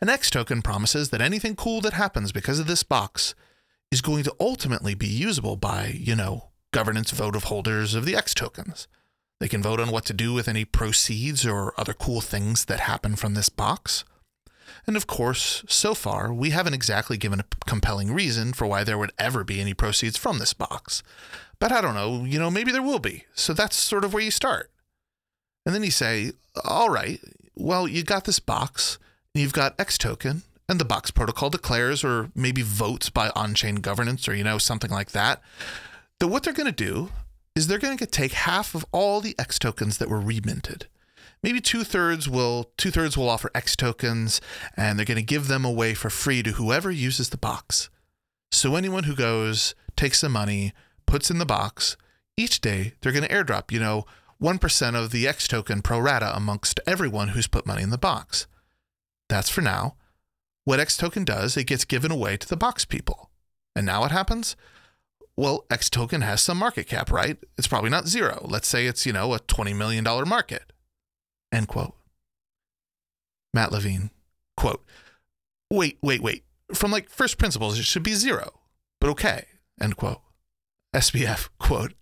an 0.00 0.08
X 0.08 0.30
token 0.30 0.62
promises 0.62 1.10
that 1.10 1.20
anything 1.20 1.56
cool 1.56 1.80
that 1.80 1.94
happens 1.94 2.32
because 2.32 2.58
of 2.58 2.66
this 2.66 2.82
box 2.82 3.34
is 3.90 4.02
going 4.02 4.22
to 4.24 4.34
ultimately 4.38 4.94
be 4.94 5.08
usable 5.08 5.56
by, 5.56 5.94
you 5.96 6.14
know, 6.14 6.50
governance 6.72 7.10
vote 7.10 7.34
of 7.34 7.44
holders 7.44 7.94
of 7.94 8.04
the 8.04 8.16
X 8.16 8.34
tokens. 8.34 8.86
They 9.40 9.48
can 9.48 9.62
vote 9.62 9.80
on 9.80 9.90
what 9.90 10.04
to 10.04 10.12
do 10.12 10.32
with 10.34 10.48
any 10.48 10.64
proceeds 10.64 11.46
or 11.46 11.72
other 11.78 11.94
cool 11.94 12.20
things 12.20 12.66
that 12.66 12.80
happen 12.80 13.16
from 13.16 13.34
this 13.34 13.48
box. 13.48 14.04
And 14.86 14.96
of 14.96 15.06
course, 15.06 15.64
so 15.66 15.94
far, 15.94 16.32
we 16.32 16.50
haven't 16.50 16.74
exactly 16.74 17.16
given 17.16 17.40
a 17.40 17.44
compelling 17.66 18.12
reason 18.12 18.52
for 18.52 18.66
why 18.66 18.84
there 18.84 18.98
would 18.98 19.12
ever 19.18 19.42
be 19.42 19.60
any 19.60 19.74
proceeds 19.74 20.16
from 20.16 20.38
this 20.38 20.52
box. 20.52 21.02
But 21.58 21.72
I 21.72 21.80
don't 21.80 21.94
know, 21.94 22.24
you 22.24 22.38
know, 22.38 22.50
maybe 22.50 22.70
there 22.70 22.82
will 22.82 22.98
be. 22.98 23.24
So 23.34 23.52
that's 23.52 23.76
sort 23.76 24.04
of 24.04 24.12
where 24.12 24.22
you 24.22 24.30
start. 24.30 24.70
And 25.64 25.74
then 25.74 25.84
you 25.84 25.90
say, 25.90 26.32
all 26.64 26.90
right, 26.90 27.20
well, 27.54 27.88
you 27.88 28.02
got 28.02 28.24
this 28.24 28.40
box. 28.40 28.98
You've 29.34 29.52
got 29.52 29.78
X 29.78 29.96
token, 29.96 30.42
and 30.68 30.80
the 30.80 30.84
Box 30.84 31.10
protocol 31.10 31.50
declares 31.50 32.02
or 32.02 32.30
maybe 32.34 32.62
votes 32.62 33.10
by 33.10 33.30
on 33.36 33.54
chain 33.54 33.76
governance 33.76 34.28
or, 34.28 34.34
you 34.34 34.44
know, 34.44 34.58
something 34.58 34.90
like 34.90 35.12
that. 35.12 35.40
That 36.18 36.28
what 36.28 36.42
they're 36.42 36.52
going 36.52 36.66
to 36.66 36.72
do 36.72 37.10
is 37.60 37.66
they're 37.66 37.78
going 37.78 37.98
to 37.98 38.06
take 38.06 38.32
half 38.32 38.74
of 38.74 38.86
all 38.90 39.20
the 39.20 39.34
X 39.38 39.58
tokens 39.58 39.98
that 39.98 40.08
were 40.08 40.18
reminted. 40.18 40.86
Maybe 41.42 41.60
two 41.60 41.84
thirds 41.84 42.26
will 42.26 42.70
two 42.78 42.90
thirds 42.90 43.18
will 43.18 43.28
offer 43.28 43.50
X 43.54 43.76
tokens, 43.76 44.40
and 44.78 44.98
they're 44.98 45.04
going 45.04 45.16
to 45.16 45.22
give 45.22 45.46
them 45.46 45.66
away 45.66 45.92
for 45.92 46.08
free 46.08 46.42
to 46.42 46.52
whoever 46.52 46.90
uses 46.90 47.28
the 47.28 47.36
box. 47.36 47.90
So 48.50 48.76
anyone 48.76 49.04
who 49.04 49.14
goes 49.14 49.74
takes 49.94 50.22
the 50.22 50.30
money, 50.30 50.72
puts 51.04 51.30
in 51.30 51.36
the 51.36 51.44
box. 51.44 51.98
Each 52.34 52.62
day 52.62 52.94
they're 53.00 53.12
going 53.12 53.28
to 53.28 53.34
airdrop, 53.34 53.70
you 53.70 53.78
know, 53.78 54.06
one 54.38 54.58
percent 54.58 54.96
of 54.96 55.10
the 55.10 55.28
X 55.28 55.46
token 55.46 55.82
pro 55.82 55.98
rata 55.98 56.34
amongst 56.34 56.80
everyone 56.86 57.28
who's 57.28 57.46
put 57.46 57.66
money 57.66 57.82
in 57.82 57.90
the 57.90 57.98
box. 57.98 58.46
That's 59.28 59.50
for 59.50 59.60
now. 59.60 59.96
What 60.64 60.80
X 60.80 60.96
token 60.96 61.24
does, 61.24 61.58
it 61.58 61.66
gets 61.66 61.84
given 61.84 62.10
away 62.10 62.38
to 62.38 62.48
the 62.48 62.56
box 62.56 62.86
people. 62.86 63.28
And 63.76 63.84
now 63.84 64.00
what 64.00 64.12
happens? 64.12 64.56
Well, 65.40 65.64
X 65.70 65.88
token 65.88 66.20
has 66.20 66.42
some 66.42 66.58
market 66.58 66.86
cap, 66.86 67.10
right? 67.10 67.38
It's 67.56 67.66
probably 67.66 67.88
not 67.88 68.06
zero. 68.06 68.46
Let's 68.46 68.68
say 68.68 68.84
it's, 68.84 69.06
you 69.06 69.14
know, 69.14 69.32
a 69.32 69.38
$20 69.38 69.74
million 69.74 70.04
market. 70.28 70.70
End 71.50 71.66
quote. 71.66 71.94
Matt 73.54 73.72
Levine, 73.72 74.10
quote, 74.58 74.84
wait, 75.70 75.96
wait, 76.02 76.22
wait. 76.22 76.44
From 76.74 76.90
like 76.90 77.08
first 77.08 77.38
principles, 77.38 77.78
it 77.78 77.86
should 77.86 78.02
be 78.02 78.12
zero, 78.12 78.60
but 79.00 79.08
okay, 79.08 79.46
end 79.80 79.96
quote. 79.96 80.20
SBF, 80.94 81.48
quote, 81.58 81.94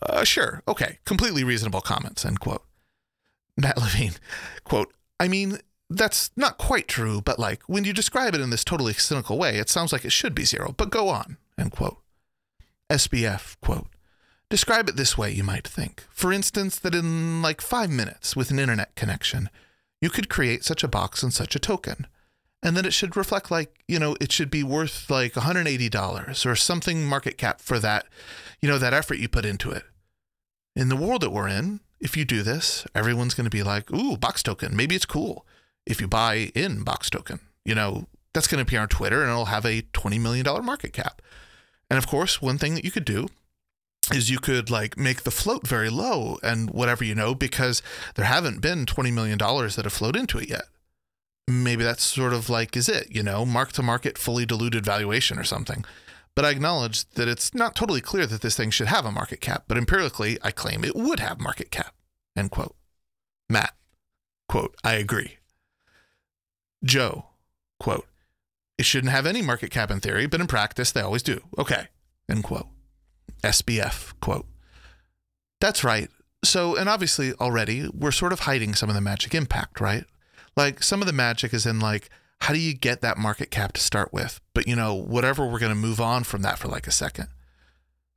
uh, 0.00 0.22
sure, 0.22 0.62
okay, 0.68 1.00
completely 1.04 1.42
reasonable 1.42 1.80
comments, 1.80 2.24
end 2.24 2.38
quote. 2.38 2.62
Matt 3.56 3.78
Levine, 3.78 4.14
quote, 4.62 4.94
I 5.18 5.26
mean, 5.26 5.58
that's 5.90 6.30
not 6.36 6.56
quite 6.56 6.86
true, 6.86 7.20
but 7.20 7.40
like 7.40 7.64
when 7.64 7.82
you 7.82 7.92
describe 7.92 8.32
it 8.36 8.40
in 8.40 8.50
this 8.50 8.62
totally 8.62 8.92
cynical 8.92 9.36
way, 9.36 9.58
it 9.58 9.68
sounds 9.68 9.92
like 9.92 10.04
it 10.04 10.12
should 10.12 10.36
be 10.36 10.44
zero, 10.44 10.72
but 10.76 10.90
go 10.90 11.08
on, 11.08 11.36
end 11.58 11.72
quote. 11.72 11.98
SBF, 12.90 13.56
quote, 13.60 13.88
describe 14.48 14.88
it 14.88 14.96
this 14.96 15.18
way, 15.18 15.32
you 15.32 15.44
might 15.44 15.66
think. 15.66 16.04
For 16.10 16.32
instance, 16.32 16.78
that 16.78 16.94
in 16.94 17.42
like 17.42 17.60
five 17.60 17.90
minutes 17.90 18.36
with 18.36 18.50
an 18.50 18.58
internet 18.58 18.94
connection, 18.94 19.50
you 20.00 20.10
could 20.10 20.28
create 20.28 20.64
such 20.64 20.84
a 20.84 20.88
box 20.88 21.22
and 21.22 21.32
such 21.32 21.56
a 21.56 21.60
token. 21.60 22.06
And 22.62 22.76
then 22.76 22.84
it 22.84 22.92
should 22.92 23.16
reflect 23.16 23.50
like, 23.50 23.84
you 23.86 23.98
know, 23.98 24.16
it 24.20 24.32
should 24.32 24.50
be 24.50 24.62
worth 24.62 25.10
like 25.10 25.34
$180 25.34 26.46
or 26.46 26.56
something 26.56 27.04
market 27.04 27.38
cap 27.38 27.60
for 27.60 27.78
that, 27.78 28.06
you 28.60 28.68
know, 28.68 28.78
that 28.78 28.94
effort 28.94 29.18
you 29.18 29.28
put 29.28 29.44
into 29.44 29.70
it. 29.70 29.84
In 30.74 30.88
the 30.88 30.96
world 30.96 31.22
that 31.22 31.30
we're 31.30 31.48
in, 31.48 31.80
if 32.00 32.16
you 32.16 32.24
do 32.24 32.42
this, 32.42 32.86
everyone's 32.94 33.34
going 33.34 33.44
to 33.44 33.50
be 33.50 33.62
like, 33.62 33.90
ooh, 33.92 34.16
box 34.16 34.42
token, 34.42 34.76
maybe 34.76 34.94
it's 34.94 35.06
cool 35.06 35.46
if 35.86 36.00
you 36.00 36.08
buy 36.08 36.50
in 36.54 36.82
Box 36.82 37.08
Token. 37.08 37.40
You 37.64 37.74
know, 37.74 38.06
that's 38.34 38.46
going 38.46 38.58
to 38.58 38.68
appear 38.68 38.80
on 38.80 38.88
Twitter 38.88 39.22
and 39.22 39.30
it'll 39.30 39.46
have 39.46 39.64
a 39.64 39.82
$20 39.82 40.20
million 40.20 40.44
market 40.64 40.92
cap. 40.92 41.22
And 41.90 41.98
of 41.98 42.06
course, 42.06 42.42
one 42.42 42.58
thing 42.58 42.74
that 42.74 42.84
you 42.84 42.90
could 42.90 43.04
do 43.04 43.28
is 44.12 44.30
you 44.30 44.38
could 44.38 44.70
like 44.70 44.96
make 44.96 45.22
the 45.22 45.30
float 45.30 45.66
very 45.66 45.90
low 45.90 46.38
and 46.42 46.70
whatever 46.70 47.04
you 47.04 47.14
know, 47.14 47.34
because 47.34 47.82
there 48.14 48.24
haven't 48.24 48.60
been 48.60 48.86
$20 48.86 49.12
million 49.12 49.38
that 49.38 49.80
have 49.82 49.92
flowed 49.92 50.16
into 50.16 50.38
it 50.38 50.48
yet. 50.48 50.64
Maybe 51.48 51.84
that's 51.84 52.02
sort 52.02 52.32
of 52.32 52.48
like, 52.50 52.76
is 52.76 52.88
it, 52.88 53.14
you 53.14 53.22
know, 53.22 53.44
mark 53.44 53.72
to 53.72 53.82
market, 53.82 54.18
fully 54.18 54.46
diluted 54.46 54.84
valuation 54.84 55.38
or 55.38 55.44
something. 55.44 55.84
But 56.34 56.44
I 56.44 56.50
acknowledge 56.50 57.08
that 57.10 57.28
it's 57.28 57.54
not 57.54 57.74
totally 57.74 58.00
clear 58.00 58.26
that 58.26 58.42
this 58.42 58.56
thing 58.56 58.70
should 58.70 58.88
have 58.88 59.06
a 59.06 59.12
market 59.12 59.40
cap, 59.40 59.64
but 59.68 59.78
empirically, 59.78 60.38
I 60.42 60.50
claim 60.50 60.84
it 60.84 60.96
would 60.96 61.20
have 61.20 61.40
market 61.40 61.70
cap. 61.70 61.94
End 62.36 62.50
quote. 62.50 62.76
Matt, 63.48 63.74
quote, 64.48 64.76
I 64.84 64.94
agree. 64.94 65.38
Joe, 66.84 67.26
quote, 67.80 68.06
it 68.78 68.84
shouldn't 68.84 69.12
have 69.12 69.26
any 69.26 69.42
market 69.42 69.70
cap 69.70 69.90
in 69.90 70.00
theory, 70.00 70.26
but 70.26 70.40
in 70.40 70.46
practice 70.46 70.92
they 70.92 71.00
always 71.00 71.22
do. 71.22 71.40
Okay, 71.58 71.88
end 72.28 72.44
quote. 72.44 72.66
SBF, 73.42 74.12
quote. 74.20 74.46
That's 75.60 75.84
right. 75.84 76.10
So, 76.44 76.76
and 76.76 76.88
obviously 76.88 77.32
already 77.34 77.88
we're 77.92 78.10
sort 78.10 78.32
of 78.32 78.40
hiding 78.40 78.74
some 78.74 78.88
of 78.88 78.94
the 78.94 79.00
magic 79.00 79.34
impact, 79.34 79.80
right? 79.80 80.04
Like 80.56 80.82
some 80.82 81.00
of 81.00 81.06
the 81.06 81.12
magic 81.12 81.52
is 81.52 81.66
in 81.66 81.80
like, 81.80 82.08
how 82.40 82.52
do 82.52 82.60
you 82.60 82.74
get 82.74 83.00
that 83.00 83.18
market 83.18 83.50
cap 83.50 83.72
to 83.72 83.80
start 83.80 84.12
with? 84.12 84.40
But 84.54 84.66
you 84.66 84.76
know, 84.76 84.94
whatever, 84.94 85.46
we're 85.46 85.58
going 85.58 85.70
to 85.70 85.76
move 85.76 86.00
on 86.00 86.24
from 86.24 86.42
that 86.42 86.58
for 86.58 86.68
like 86.68 86.86
a 86.86 86.92
second. 86.92 87.28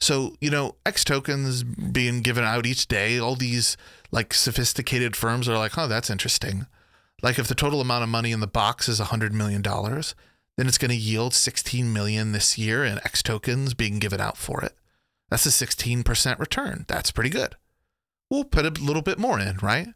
So, 0.02 0.36
you 0.40 0.50
know, 0.50 0.76
X 0.86 1.04
tokens 1.04 1.64
being 1.64 2.22
given 2.22 2.44
out 2.44 2.66
each 2.66 2.88
day, 2.88 3.20
all 3.20 3.36
these 3.36 3.76
like 4.12 4.34
sophisticated 4.34 5.16
firms 5.16 5.50
are 5.50 5.58
like, 5.58 5.78
oh, 5.78 5.88
that's 5.88 6.10
interesting. 6.10 6.68
Like 7.22 7.38
if 7.38 7.48
the 7.48 7.56
total 7.56 7.82
amount 7.82 8.04
of 8.04 8.10
money 8.10 8.32
in 8.32 8.40
the 8.40 8.48
box 8.48 8.88
is 8.88 9.02
$100 9.02 9.32
million, 9.32 9.62
then 10.60 10.68
it's 10.68 10.78
going 10.78 10.90
to 10.90 10.98
yield 10.98 11.34
16 11.34 11.94
million 11.94 12.34
this 12.34 12.58
year 12.58 12.84
in 12.84 12.98
X 12.98 13.24
tokens 13.24 13.74
being 13.74 13.98
given 13.98 14.20
out 14.20 14.36
for 14.36 14.62
it. 14.62 14.74
That's 15.30 15.46
a 15.46 15.66
16% 15.66 16.38
return. 16.38 16.84
That's 16.90 17.12
pretty 17.12 17.30
good. 17.30 17.56
We'll 18.30 18.44
put 18.44 18.66
a 18.66 18.84
little 18.84 19.02
bit 19.02 19.18
more 19.18 19.40
in, 19.40 19.56
right? 19.62 19.88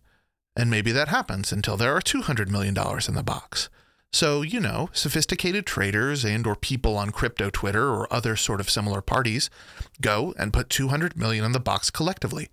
And 0.55 0.69
maybe 0.69 0.93
that 0.93 1.09
happens 1.09 1.51
until 1.51 1.75
there 1.75 1.93
are 1.93 1.99
$200 1.99 2.47
million 2.47 2.73
in 2.77 3.13
the 3.13 3.23
box. 3.23 3.67
So, 4.13 4.41
you 4.41 4.61
know, 4.61 4.87
sophisticated 4.93 5.65
traders 5.65 6.23
and 6.23 6.47
or 6.47 6.55
people 6.55 6.95
on 6.95 7.09
crypto 7.09 7.49
Twitter 7.49 7.89
or 7.89 8.07
other 8.09 8.37
sort 8.37 8.61
of 8.61 8.69
similar 8.69 9.01
parties 9.01 9.49
go 9.99 10.33
and 10.39 10.53
put 10.53 10.69
200 10.69 11.17
million 11.17 11.43
in 11.43 11.51
the 11.51 11.59
box 11.59 11.91
collectively. 11.91 12.47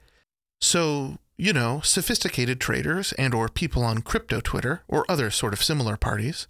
So, 0.61 1.19
you 1.37 1.53
know, 1.53 1.81
sophisticated 1.85 2.61
traders 2.61 3.13
and 3.13 3.35
or 3.35 3.49
people 3.49 3.85
on 3.85 4.03
crypto 4.03 4.41
Twitter 4.41 4.83
or 4.89 5.05
other 5.09 5.31
sort 5.31 5.53
of 5.53 5.63
similar 5.63 5.97
parties 5.97 6.49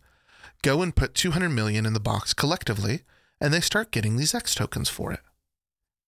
go 0.62 0.82
and 0.82 0.94
put 0.94 1.14
200 1.14 1.48
million 1.48 1.86
in 1.86 1.92
the 1.92 2.00
box 2.00 2.34
collectively 2.34 3.02
and 3.40 3.52
they 3.52 3.60
start 3.60 3.90
getting 3.90 4.16
these 4.16 4.34
X 4.34 4.54
tokens 4.54 4.88
for 4.88 5.12
it. 5.12 5.20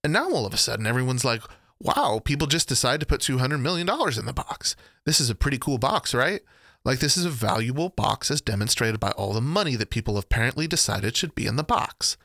And 0.05 0.13
now 0.13 0.31
all 0.31 0.47
of 0.47 0.55
a 0.55 0.59
sudden 0.59 0.87
everyone's 0.87 1.25
like, 1.25 1.43
"Wow, 1.81 2.21
people 2.25 2.47
just 2.47 2.69
decide 2.69 3.01
to 3.01 3.07
put 3.07 3.21
200 3.21 3.59
million 3.59 3.87
dollars 3.87 4.19
in 4.19 4.27
the 4.27 4.33
box. 4.33 4.77
This 5.07 5.21
is 5.21 5.31
a 5.31 5.35
pretty 5.35 5.59
cool 5.59 5.79
box, 5.79 6.15
right?" 6.15 6.43
Like, 6.85 6.99
this 6.99 7.17
is 7.17 7.25
a 7.25 7.31
valuable 7.31 7.91
box 7.91 8.31
as 8.31 8.41
demonstrated 8.41 8.99
by 8.99 9.13
all 9.13 9.33
the 9.33 9.41
money 9.41 9.77
that 9.77 9.91
people 9.91 10.19
apparently 10.19 10.67
decided 10.67 11.17
should 11.17 11.35
be 11.35 11.47
in 11.47 11.57
the 11.57 11.63
box. 11.63 12.17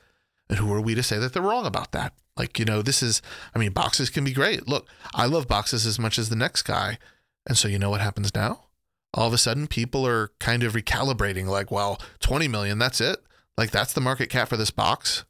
And 0.49 0.57
who 0.57 0.73
are 0.73 0.81
we 0.81 0.95
to 0.95 1.03
say 1.03 1.19
that 1.19 1.33
they're 1.33 1.43
wrong 1.43 1.65
about 1.65 1.91
that? 1.91 2.13
Like, 2.35 2.57
you 2.57 2.65
know, 2.65 2.81
this 2.81 3.03
is, 3.03 3.21
I 3.53 3.59
mean, 3.59 3.71
boxes 3.71 4.09
can 4.09 4.23
be 4.23 4.33
great. 4.33 4.67
Look, 4.67 4.87
I 5.13 5.25
love 5.25 5.47
boxes 5.47 5.85
as 5.85 5.99
much 5.99 6.17
as 6.17 6.29
the 6.29 6.35
next 6.35 6.63
guy. 6.63 6.97
And 7.45 7.57
so, 7.57 7.67
you 7.67 7.77
know 7.77 7.89
what 7.89 8.01
happens 8.01 8.33
now? 8.33 8.66
All 9.13 9.27
of 9.27 9.33
a 9.33 9.37
sudden, 9.37 9.67
people 9.67 10.05
are 10.05 10.31
kind 10.39 10.63
of 10.63 10.73
recalibrating, 10.73 11.47
like, 11.47 11.71
well, 11.71 11.99
20 12.19 12.47
million, 12.47 12.77
that's 12.77 13.01
it. 13.01 13.17
Like, 13.57 13.71
that's 13.71 13.93
the 13.93 14.01
market 14.01 14.29
cap 14.29 14.49
for 14.49 14.57
this 14.57 14.71
box. 14.71 15.23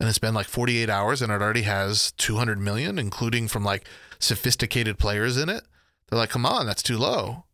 And 0.00 0.08
it's 0.08 0.18
been 0.18 0.34
like 0.34 0.46
48 0.46 0.90
hours 0.90 1.22
and 1.22 1.30
it 1.30 1.40
already 1.40 1.62
has 1.62 2.12
200 2.12 2.58
million, 2.58 2.98
including 2.98 3.46
from 3.46 3.64
like 3.64 3.86
sophisticated 4.18 4.98
players 4.98 5.36
in 5.36 5.48
it. 5.48 5.62
They're 6.08 6.18
like, 6.18 6.30
come 6.30 6.44
on, 6.44 6.66
that's 6.66 6.82
too 6.82 6.98
low 6.98 7.44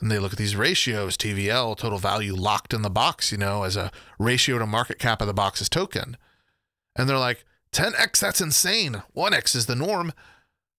and 0.00 0.10
they 0.10 0.18
look 0.18 0.32
at 0.32 0.38
these 0.38 0.56
ratios 0.56 1.16
tvl 1.16 1.76
total 1.76 1.98
value 1.98 2.34
locked 2.34 2.72
in 2.72 2.82
the 2.82 2.90
box 2.90 3.32
you 3.32 3.38
know 3.38 3.64
as 3.64 3.76
a 3.76 3.90
ratio 4.18 4.58
to 4.58 4.66
market 4.66 4.98
cap 4.98 5.20
of 5.20 5.26
the 5.26 5.34
box's 5.34 5.68
token 5.68 6.16
and 6.96 7.08
they're 7.08 7.18
like 7.18 7.44
10x 7.72 8.20
that's 8.20 8.40
insane 8.40 9.02
1x 9.16 9.54
is 9.54 9.66
the 9.66 9.74
norm 9.74 10.12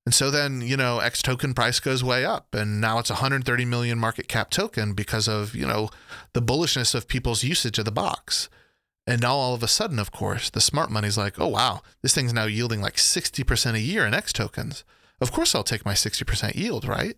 and 0.06 0.14
so 0.14 0.32
then 0.32 0.62
you 0.62 0.78
know 0.78 1.00
x 1.00 1.22
token 1.22 1.54
price 1.54 1.80
goes 1.80 2.04
way 2.04 2.26
up 2.26 2.54
and 2.54 2.80
now 2.82 3.00
it's 3.00 3.10
130 3.10 3.66
million 3.66 3.98
market 3.98 4.28
cap 4.28 4.50
token 4.50 4.94
because 4.94 5.28
of 5.28 5.56
you 5.56 5.66
know 5.66 5.90
the 6.34 6.42
bullishness 6.42 6.96
of 6.96 7.08
people's 7.08 7.44
usage 7.44 7.78
of 7.80 7.86
the 7.86 7.92
box 7.92 8.50
and 9.06 9.22
now 9.22 9.36
all 9.36 9.54
of 9.54 9.64
a 9.64 9.68
sudden 9.68 10.00
of 10.00 10.12
course 10.12 10.50
the 10.50 10.62
smart 10.62 10.90
money's 10.90 11.18
like 11.18 11.40
oh 11.40 11.48
wow 11.48 11.82
this 12.02 12.14
thing's 12.14 12.34
now 12.34 12.46
yielding 12.46 12.82
like 12.82 12.96
60% 12.96 13.74
a 13.74 13.80
year 13.80 14.06
in 14.06 14.14
x 14.14 14.34
tokens 14.34 14.84
of 15.22 15.32
course 15.32 15.54
i'll 15.54 15.64
take 15.64 15.86
my 15.86 15.94
60% 15.94 16.56
yield 16.56 16.86
right 16.86 17.16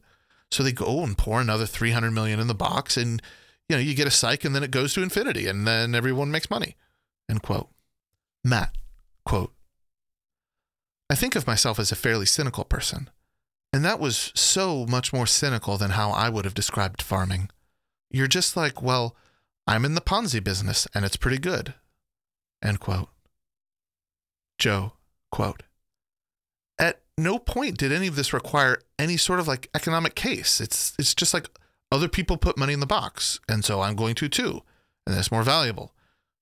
so 0.50 0.64
they 0.64 0.72
go 0.72 1.04
and 1.04 1.18
pour 1.18 1.40
another 1.40 1.66
300 1.66 2.12
million 2.12 2.40
in 2.40 2.48
the 2.48 2.54
box 2.54 2.98
and 2.98 3.22
you 3.72 3.78
know, 3.78 3.82
you 3.82 3.96
get 3.96 4.06
a 4.06 4.12
psych 4.12 4.44
and 4.44 4.54
then 4.54 4.64
it 4.64 4.72
goes 4.72 4.94
to 4.94 5.02
infinity 5.02 5.48
and 5.48 5.66
then 5.66 5.96
everyone 5.96 6.30
makes 6.30 6.50
money. 6.50 6.76
End 7.30 7.42
quote. 7.42 7.70
Matt, 8.44 8.76
quote, 9.24 9.54
I 11.12 11.16
think 11.16 11.36
of 11.36 11.46
myself 11.46 11.78
as 11.78 11.92
a 11.92 11.98
fairly 11.98 12.26
cynical 12.26 12.64
person, 12.64 13.10
and 13.74 13.84
that 13.84 14.00
was 14.00 14.32
so 14.34 14.86
much 14.86 15.12
more 15.12 15.28
cynical 15.28 15.78
than 15.78 15.92
how 15.92 16.12
I 16.12 16.30
would 16.30 16.46
have 16.46 16.54
described 16.54 17.02
farming. 17.02 17.50
You're 18.10 18.28
just 18.28 18.56
like, 18.56 18.82
well, 18.82 19.18
I'm 19.68 19.84
in 19.84 19.94
the 19.94 20.00
Ponzi 20.00 20.42
business 20.42 20.88
and 20.96 21.04
it's 21.04 21.18
pretty 21.18 21.38
good. 21.38 21.74
End 22.64 22.80
quote. 22.80 23.10
Joe, 24.58 24.94
quote, 25.34 25.64
At 26.80 27.02
no 27.18 27.40
point 27.40 27.78
did 27.78 27.92
any 27.92 28.08
of 28.08 28.16
this 28.16 28.32
require 28.32 28.80
any 28.98 29.18
sort 29.18 29.42
of 29.42 29.50
like 29.50 29.70
economic 29.76 30.16
case. 30.16 30.62
It's 30.62 30.94
it's 30.98 31.14
just 31.14 31.34
like 31.34 31.50
other 31.92 32.08
people 32.08 32.38
put 32.38 32.58
money 32.58 32.72
in 32.72 32.80
the 32.80 32.86
box, 32.86 33.42
and 33.50 33.66
so 33.66 33.82
I'm 33.82 33.98
going 33.98 34.16
to 34.16 34.30
too, 34.30 34.62
and 35.06 35.14
that's 35.14 35.30
more 35.30 35.44
valuable. 35.44 35.94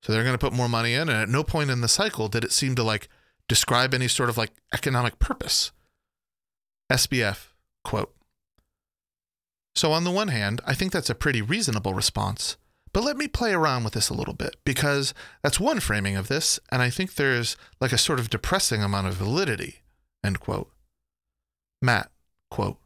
So 0.04 0.14
they're 0.14 0.24
going 0.24 0.38
to 0.38 0.46
put 0.46 0.54
more 0.54 0.70
money 0.70 0.94
in, 0.94 1.10
and 1.10 1.18
at 1.18 1.28
no 1.28 1.44
point 1.44 1.72
in 1.72 1.82
the 1.82 1.88
cycle 1.88 2.28
did 2.28 2.44
it 2.44 2.52
seem 2.52 2.76
to 2.76 2.84
like 2.84 3.10
describe 3.50 3.94
any 3.94 4.08
sort 4.08 4.30
of 4.30 4.38
like 4.38 4.52
economic 4.74 5.20
purpose. 5.20 5.74
SBF 6.90 7.48
quote. 7.84 8.14
So 9.76 9.92
on 9.92 10.06
the 10.06 10.12
one 10.12 10.30
hand, 10.30 10.62
I 10.66 10.74
think 10.74 10.94
that's 10.94 11.10
a 11.10 11.16
pretty 11.16 11.42
reasonable 11.42 11.94
response. 11.94 12.56
But 12.92 13.04
let 13.04 13.18
me 13.18 13.28
play 13.28 13.52
around 13.52 13.84
with 13.84 13.94
this 13.94 14.10
a 14.10 14.16
little 14.16 14.34
bit 14.34 14.56
because 14.66 15.14
that's 15.44 15.60
one 15.60 15.80
framing 15.80 16.16
of 16.16 16.28
this, 16.28 16.60
and 16.72 16.82
I 16.82 16.90
think 16.90 17.16
there's 17.16 17.56
like 17.80 17.92
a 17.92 17.98
sort 17.98 18.20
of 18.20 18.30
depressing 18.30 18.82
amount 18.82 19.08
of 19.08 19.14
validity. 19.14 19.82
End 20.24 20.40
quote. 20.40 20.72
Matt, 21.82 22.10
quote. 22.50 22.78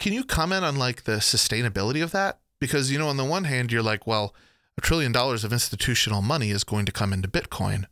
Can 0.00 0.12
you 0.12 0.24
comment 0.24 0.64
on 0.64 0.76
like 0.76 1.04
the 1.04 1.18
sustainability 1.18 2.02
of 2.02 2.10
that? 2.10 2.40
Because, 2.60 2.90
you 2.90 2.98
know, 2.98 3.08
on 3.08 3.16
the 3.16 3.24
one 3.24 3.44
hand, 3.44 3.70
you're 3.70 3.82
like, 3.82 4.06
well, 4.06 4.34
a 4.76 4.80
trillion 4.80 5.12
dollars 5.12 5.44
of 5.44 5.52
institutional 5.52 6.22
money 6.22 6.50
is 6.50 6.64
going 6.64 6.86
to 6.86 6.92
come 6.92 7.12
into 7.12 7.28
Bitcoin. 7.28 7.86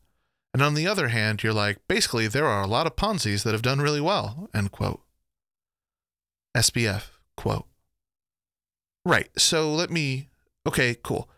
And 0.53 0.63
on 0.63 0.75
the 0.75 0.87
other 0.87 1.09
hand, 1.09 1.43
you're 1.43 1.53
like, 1.53 1.79
basically, 1.89 2.29
there 2.29 2.47
are 2.47 2.63
a 2.63 2.67
lot 2.67 2.87
of 2.87 2.97
Ponzi's 2.97 3.43
that 3.43 3.53
have 3.53 3.63
done 3.63 3.81
really 3.81 4.01
well, 4.01 4.51
end 4.55 4.71
quote. 4.71 5.01
SBF, 6.57 7.05
quote. 7.37 7.67
Right. 9.05 9.31
So 9.39 9.73
let 9.73 9.91
me, 9.91 10.29
okay, 10.67 10.97
cool. 11.03 11.29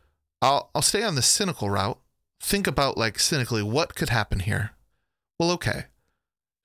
I'll, 0.42 0.70
I'll 0.74 0.82
stay 0.82 1.02
on 1.02 1.14
the 1.14 1.22
cynical 1.22 1.70
route. 1.70 1.98
Think 2.40 2.66
about, 2.66 2.98
like, 2.98 3.18
cynically, 3.18 3.62
what 3.62 3.94
could 3.94 4.10
happen 4.10 4.40
here? 4.40 4.72
Well, 5.38 5.52
okay. 5.52 5.84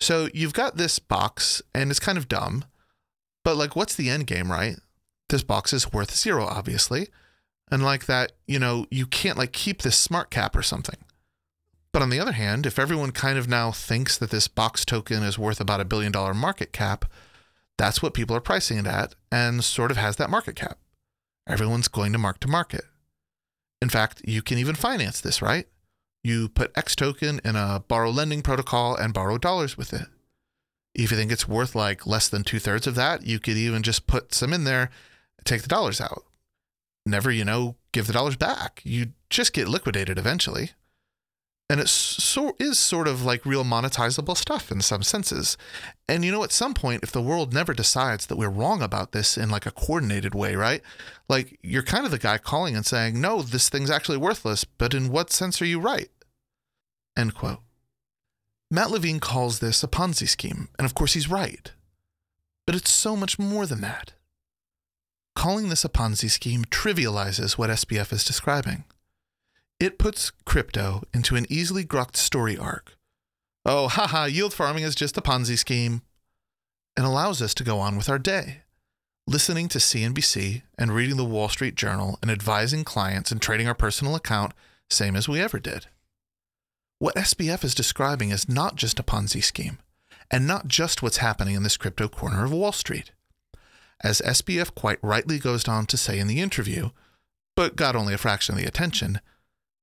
So 0.01 0.29
you've 0.33 0.53
got 0.53 0.77
this 0.77 0.97
box, 0.99 1.61
and 1.73 1.91
it's 1.91 1.99
kind 1.99 2.17
of 2.17 2.27
dumb. 2.27 2.65
But 3.43 3.57
like, 3.57 3.75
what's 3.75 3.95
the 3.95 4.09
end 4.09 4.27
game, 4.27 4.51
right? 4.51 4.77
This 5.29 5.43
box 5.43 5.73
is 5.73 5.93
worth 5.93 6.15
zero, 6.15 6.45
obviously. 6.45 7.09
And 7.71 7.83
like 7.83 8.05
that, 8.07 8.33
you 8.47 8.59
know, 8.59 8.85
you 8.89 9.05
can't 9.05 9.37
like 9.37 9.53
keep 9.53 9.81
this 9.81 9.97
smart 9.97 10.29
cap 10.29 10.55
or 10.55 10.63
something. 10.63 10.97
But 11.91 12.01
on 12.01 12.09
the 12.09 12.19
other 12.19 12.33
hand, 12.33 12.65
if 12.65 12.77
everyone 12.77 13.11
kind 13.11 13.37
of 13.37 13.47
now 13.47 13.71
thinks 13.71 14.17
that 14.17 14.29
this 14.29 14.47
box 14.47 14.85
token 14.85 15.23
is 15.23 15.39
worth 15.39 15.59
about 15.59 15.81
a 15.81 15.85
billion 15.85 16.11
dollar 16.11 16.33
market 16.33 16.71
cap, 16.71 17.05
that's 17.77 18.01
what 18.01 18.13
people 18.13 18.35
are 18.35 18.41
pricing 18.41 18.77
it 18.77 18.85
at 18.85 19.15
and 19.31 19.63
sort 19.63 19.89
of 19.89 19.97
has 19.97 20.17
that 20.17 20.29
market 20.29 20.55
cap. 20.55 20.77
Everyone's 21.47 21.87
going 21.87 22.11
to 22.13 22.19
mark 22.19 22.39
to 22.41 22.47
market. 22.47 22.83
In 23.81 23.89
fact, 23.89 24.21
you 24.25 24.41
can 24.41 24.57
even 24.57 24.75
finance 24.75 25.21
this, 25.21 25.41
right? 25.41 25.67
You 26.23 26.49
put 26.49 26.77
X 26.77 26.95
token 26.95 27.39
in 27.45 27.55
a 27.55 27.83
borrow 27.87 28.11
lending 28.11 28.41
protocol 28.41 28.95
and 28.95 29.13
borrow 29.13 29.37
dollars 29.37 29.77
with 29.77 29.93
it. 29.93 30.07
If 30.93 31.11
you 31.11 31.17
think 31.17 31.31
it's 31.31 31.47
worth 31.47 31.75
like 31.75 32.05
less 32.05 32.27
than 32.27 32.43
two 32.43 32.59
thirds 32.59 32.85
of 32.85 32.95
that, 32.95 33.25
you 33.25 33.39
could 33.39 33.55
even 33.55 33.83
just 33.83 34.05
put 34.05 34.33
some 34.33 34.53
in 34.53 34.65
there, 34.65 34.89
take 35.45 35.61
the 35.61 35.67
dollars 35.67 36.01
out. 36.01 36.23
Never, 37.05 37.31
you 37.31 37.45
know, 37.45 37.77
give 37.93 38.05
the 38.07 38.13
dollars 38.13 38.35
back. 38.35 38.81
You 38.83 39.13
just 39.29 39.53
get 39.53 39.69
liquidated 39.69 40.17
eventually. 40.17 40.71
And 41.69 41.79
it 41.79 41.87
so 41.87 42.55
is 42.59 42.79
sort 42.79 43.07
of 43.07 43.23
like 43.23 43.45
real 43.45 43.63
monetizable 43.63 44.35
stuff 44.35 44.71
in 44.71 44.81
some 44.81 45.03
senses. 45.03 45.55
And 46.07 46.25
you 46.25 46.31
know, 46.31 46.43
at 46.43 46.51
some 46.51 46.73
point, 46.73 47.03
if 47.03 47.11
the 47.11 47.21
world 47.21 47.53
never 47.53 47.75
decides 47.75 48.25
that 48.25 48.37
we're 48.37 48.49
wrong 48.49 48.81
about 48.81 49.11
this 49.11 49.37
in 49.37 49.49
like 49.49 49.67
a 49.67 49.71
coordinated 49.71 50.33
way, 50.33 50.55
right? 50.55 50.81
Like 51.27 51.59
you're 51.61 51.83
kind 51.83 52.05
of 52.05 52.11
the 52.11 52.17
guy 52.17 52.39
calling 52.39 52.75
and 52.75 52.85
saying, 52.85 53.21
no, 53.21 53.43
this 53.43 53.69
thing's 53.69 53.91
actually 53.91 54.17
worthless, 54.17 54.63
but 54.63 54.95
in 54.95 55.11
what 55.11 55.31
sense 55.31 55.61
are 55.61 55.65
you 55.65 55.79
right? 55.79 56.09
End 57.15 57.35
quote. 57.35 57.59
Matt 58.71 58.91
Levine 58.91 59.19
calls 59.19 59.59
this 59.59 59.83
a 59.83 59.87
Ponzi 59.87 60.27
scheme, 60.27 60.69
and 60.77 60.85
of 60.85 60.95
course 60.95 61.13
he's 61.13 61.29
right. 61.29 61.71
But 62.65 62.75
it's 62.75 62.91
so 62.91 63.15
much 63.15 63.37
more 63.37 63.65
than 63.65 63.81
that. 63.81 64.13
Calling 65.35 65.69
this 65.69 65.85
a 65.85 65.89
Ponzi 65.89 66.29
scheme 66.29 66.65
trivializes 66.65 67.57
what 67.57 67.69
SBF 67.69 68.11
is 68.11 68.23
describing. 68.23 68.83
It 69.79 69.97
puts 69.97 70.31
crypto 70.43 71.03
into 71.13 71.37
an 71.37 71.45
easily 71.49 71.85
grokked 71.85 72.17
story 72.17 72.57
arc. 72.57 72.97
Oh, 73.65 73.87
haha, 73.87 74.25
yield 74.25 74.53
farming 74.53 74.83
is 74.83 74.93
just 74.93 75.17
a 75.17 75.21
Ponzi 75.21 75.57
scheme. 75.57 76.01
And 76.97 77.05
allows 77.05 77.41
us 77.41 77.53
to 77.53 77.63
go 77.63 77.79
on 77.79 77.95
with 77.95 78.09
our 78.09 78.19
day, 78.19 78.63
listening 79.25 79.69
to 79.69 79.77
CNBC 79.77 80.63
and 80.77 80.91
reading 80.91 81.15
the 81.15 81.23
Wall 81.23 81.47
Street 81.47 81.75
Journal 81.75 82.19
and 82.21 82.29
advising 82.29 82.83
clients 82.83 83.31
and 83.31 83.41
trading 83.41 83.69
our 83.69 83.75
personal 83.75 84.15
account, 84.15 84.51
same 84.89 85.15
as 85.15 85.29
we 85.29 85.39
ever 85.39 85.59
did. 85.59 85.85
What 86.97 87.15
SBF 87.15 87.63
is 87.63 87.73
describing 87.73 88.31
is 88.31 88.49
not 88.49 88.75
just 88.75 88.99
a 88.99 89.03
Ponzi 89.03 89.41
scheme, 89.41 89.77
and 90.29 90.45
not 90.45 90.67
just 90.67 91.01
what's 91.01 91.17
happening 91.17 91.55
in 91.55 91.63
this 91.63 91.77
crypto 91.77 92.09
corner 92.09 92.43
of 92.43 92.51
Wall 92.51 92.73
Street. 92.73 93.11
As 94.03 94.19
SBF 94.19 94.75
quite 94.75 94.99
rightly 95.01 95.39
goes 95.39 95.69
on 95.69 95.85
to 95.85 95.95
say 95.95 96.19
in 96.19 96.27
the 96.27 96.41
interview, 96.41 96.89
but 97.55 97.77
got 97.77 97.95
only 97.95 98.13
a 98.13 98.17
fraction 98.17 98.55
of 98.55 98.61
the 98.61 98.67
attention, 98.67 99.21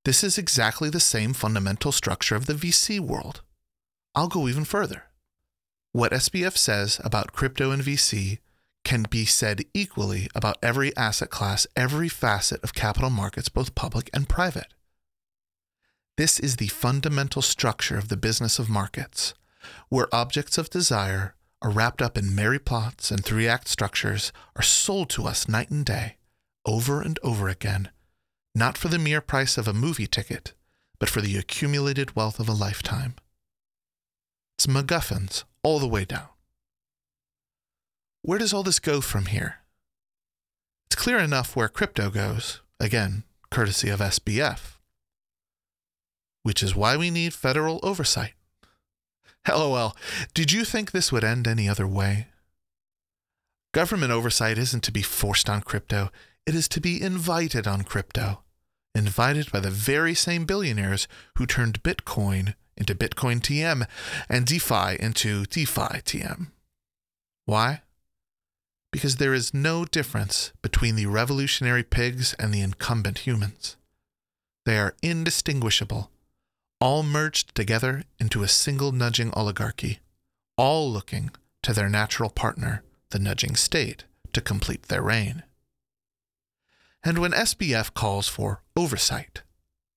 this 0.07 0.23
is 0.23 0.39
exactly 0.39 0.89
the 0.89 1.01
same 1.01 1.33
fundamental 1.33 1.91
structure 1.91 2.37
of 2.37 2.47
the 2.47 2.53
VC 2.53 3.01
world. 3.01 3.41
I'll 4.15 4.29
go 4.29 4.47
even 4.47 4.65
further. 4.65 5.03
What 5.91 6.13
SBF 6.13 6.57
says 6.57 7.01
about 7.03 7.33
crypto 7.33 7.73
and 7.73 7.83
VC 7.83 8.39
can 8.85 9.07
be 9.11 9.25
said 9.25 9.65
equally 9.75 10.29
about 10.33 10.59
every 10.63 10.97
asset 10.97 11.31
class, 11.31 11.67
every 11.75 12.09
facet 12.09 12.63
of 12.63 12.73
capital 12.73 13.11
markets, 13.11 13.49
both 13.49 13.75
public 13.75 14.09
and 14.15 14.29
private. 14.29 14.75
This 16.17 16.39
is 16.39 16.55
the 16.55 16.69
fundamental 16.69 17.43
structure 17.43 17.99
of 17.99 18.07
the 18.07 18.17
business 18.17 18.61
of 18.61 18.71
markets, 18.71 19.35
where 19.89 20.15
objects 20.15 20.57
of 20.57 20.71
desire 20.71 21.35
are 21.63 21.71
wrapped 21.73 22.01
up 22.01 22.17
in 22.17 22.33
merry 22.33 22.61
plots 22.61 23.11
and 23.11 23.25
three 23.25 23.49
act 23.49 23.67
structures, 23.67 24.33
are 24.55 24.63
sold 24.63 25.11
to 25.11 25.27
us 25.27 25.49
night 25.49 25.71
and 25.71 25.85
day, 25.85 26.15
over 26.65 27.03
and 27.03 27.19
over 27.25 27.49
again, 27.49 27.91
not 28.57 28.79
for 28.79 28.89
the 28.89 28.99
mere 28.99 29.21
price 29.21 29.59
of 29.59 29.69
a 29.69 29.75
movie 29.75 30.07
ticket, 30.07 30.55
but 30.99 31.11
for 31.11 31.21
the 31.21 31.37
accumulated 31.37 32.17
wealth 32.17 32.41
of 32.41 32.49
a 32.49 32.55
lifetime. 32.55 33.15
It's 34.57 34.67
MacGuffins 34.67 35.45
all 35.63 35.79
the 35.79 35.87
way 35.87 36.07
down. 36.07 36.29
Where 38.23 38.39
does 38.39 38.55
all 38.55 38.63
this 38.63 38.79
go 38.79 39.03
from 39.03 39.27
here? 39.27 39.57
It's 40.87 40.97
clear 40.97 41.19
enough 41.19 41.55
where 41.55 41.69
crypto 41.69 42.09
goes, 42.09 42.63
again, 42.81 43.25
courtesy 43.51 43.91
of 43.91 44.01
SBF, 44.01 44.79
which 46.43 46.63
is 46.63 46.75
why 46.75 46.97
we 46.97 47.11
need 47.11 47.35
federal 47.35 47.79
oversight. 47.83 48.33
LOL, 49.47 49.95
did 50.33 50.51
you 50.51 50.65
think 50.65 50.93
this 50.93 51.13
would 51.13 51.25
end 51.25 51.47
any 51.47 51.69
other 51.69 51.87
way? 51.87 52.29
Government 53.75 54.13
oversight 54.13 54.57
isn't 54.57 54.83
to 54.85 54.93
be 54.93 55.03
forced 55.03 55.51
on 55.51 55.61
crypto, 55.61 56.11
it 56.47 56.55
is 56.55 56.69
to 56.69 56.81
be 56.81 57.03
invited 57.03 57.67
on 57.67 57.83
crypto. 57.83 58.41
Invited 58.97 59.53
by 59.53 59.61
the 59.61 59.71
very 59.71 60.15
same 60.15 60.47
billionaires 60.47 61.07
who 61.37 61.45
turned 61.45 61.83
Bitcoin 61.83 62.55
into 62.79 62.95
Bitcoin 62.95 63.41
TM 63.41 63.87
and 64.27 64.47
DeFi 64.47 64.97
into 64.99 65.45
DeFi 65.45 66.01
TM. 66.01 66.47
Why? 67.45 67.83
Because 68.91 69.17
there 69.17 69.35
is 69.35 69.53
no 69.53 69.85
difference 69.85 70.53
between 70.63 70.97
the 70.97 71.05
revolutionary 71.05 71.83
pigs 71.83 72.35
and 72.39 72.55
the 72.55 72.63
incumbent 72.63 73.19
humans. 73.19 73.77
They 74.65 74.79
are 74.79 74.97
indistinguishable 75.03 76.11
all 76.81 77.03
merged 77.03 77.55
together 77.55 78.05
into 78.19 78.43
a 78.43 78.49
single 78.49 78.93
nudging 78.93 79.31
oligarchy, 79.35 80.01
all 80.57 80.91
looking 80.91 81.31
to 81.63 81.73
their 81.73 81.89
natural 81.89 82.31
partner, 82.31 82.83
the 83.11 83.19
nudging 83.19 83.57
state, 83.57 84.05
to 84.33 84.41
complete 84.41 84.85
their 84.85 85.03
reign. 85.03 85.43
And 87.07 87.19
when 87.19 87.31
SBF 87.31 87.95
calls 87.95 88.27
for 88.27 88.63
oversight, 88.75 89.45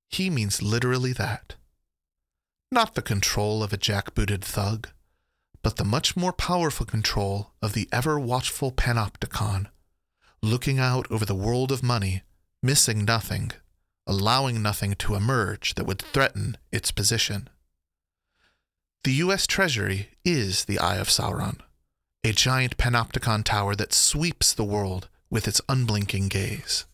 he 0.10 0.30
means 0.30 0.62
literally 0.62 1.12
that. 1.14 1.56
Not 2.72 2.94
the 2.94 3.02
control 3.02 3.64
of 3.64 3.74
a 3.74 3.80
jackbooted 3.80 4.42
thug, 4.44 4.90
but 5.64 5.78
the 5.78 5.84
much 5.84 6.16
more 6.16 6.32
powerful 6.32 6.86
control 6.86 7.50
of 7.64 7.74
the 7.74 7.90
ever 7.92 8.20
watchful 8.20 8.72
panopticon, 8.72 9.72
looking 10.44 10.78
out 10.78 11.08
over 11.10 11.26
the 11.26 11.34
world 11.34 11.72
of 11.72 11.82
money, 11.82 12.22
missing 12.62 13.06
nothing, 13.06 13.54
allowing 14.06 14.62
nothing 14.62 14.94
to 14.94 15.16
emerge 15.16 15.74
that 15.74 15.88
would 15.88 16.04
threaten 16.04 16.58
its 16.72 16.92
position. 16.92 17.50
The 19.04 19.14
U.S. 19.14 19.48
Treasury 19.48 20.10
is 20.24 20.66
the 20.66 20.78
Eye 20.78 20.98
of 20.98 21.10
Sauron, 21.10 21.60
a 22.24 22.34
giant 22.34 22.78
panopticon 22.78 23.44
tower 23.44 23.74
that 23.74 23.94
sweeps 23.94 24.54
the 24.54 24.64
world 24.64 25.10
with 25.32 25.48
its 25.48 25.60
unblinking 25.68 26.28
gaze. 26.28 26.86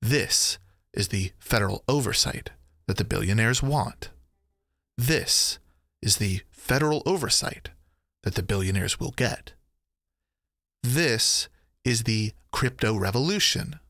This 0.00 0.58
is 0.92 1.08
the 1.08 1.32
federal 1.38 1.84
oversight 1.88 2.50
that 2.86 2.96
the 2.96 3.04
billionaires 3.04 3.62
want. 3.62 4.10
This 4.96 5.58
is 6.00 6.16
the 6.16 6.42
federal 6.50 7.02
oversight 7.06 7.70
that 8.22 8.34
the 8.34 8.42
billionaires 8.42 8.98
will 8.98 9.12
get. 9.12 9.52
This 10.82 11.48
is 11.84 12.04
the 12.04 12.32
crypto 12.52 12.96
revolution 12.96 13.80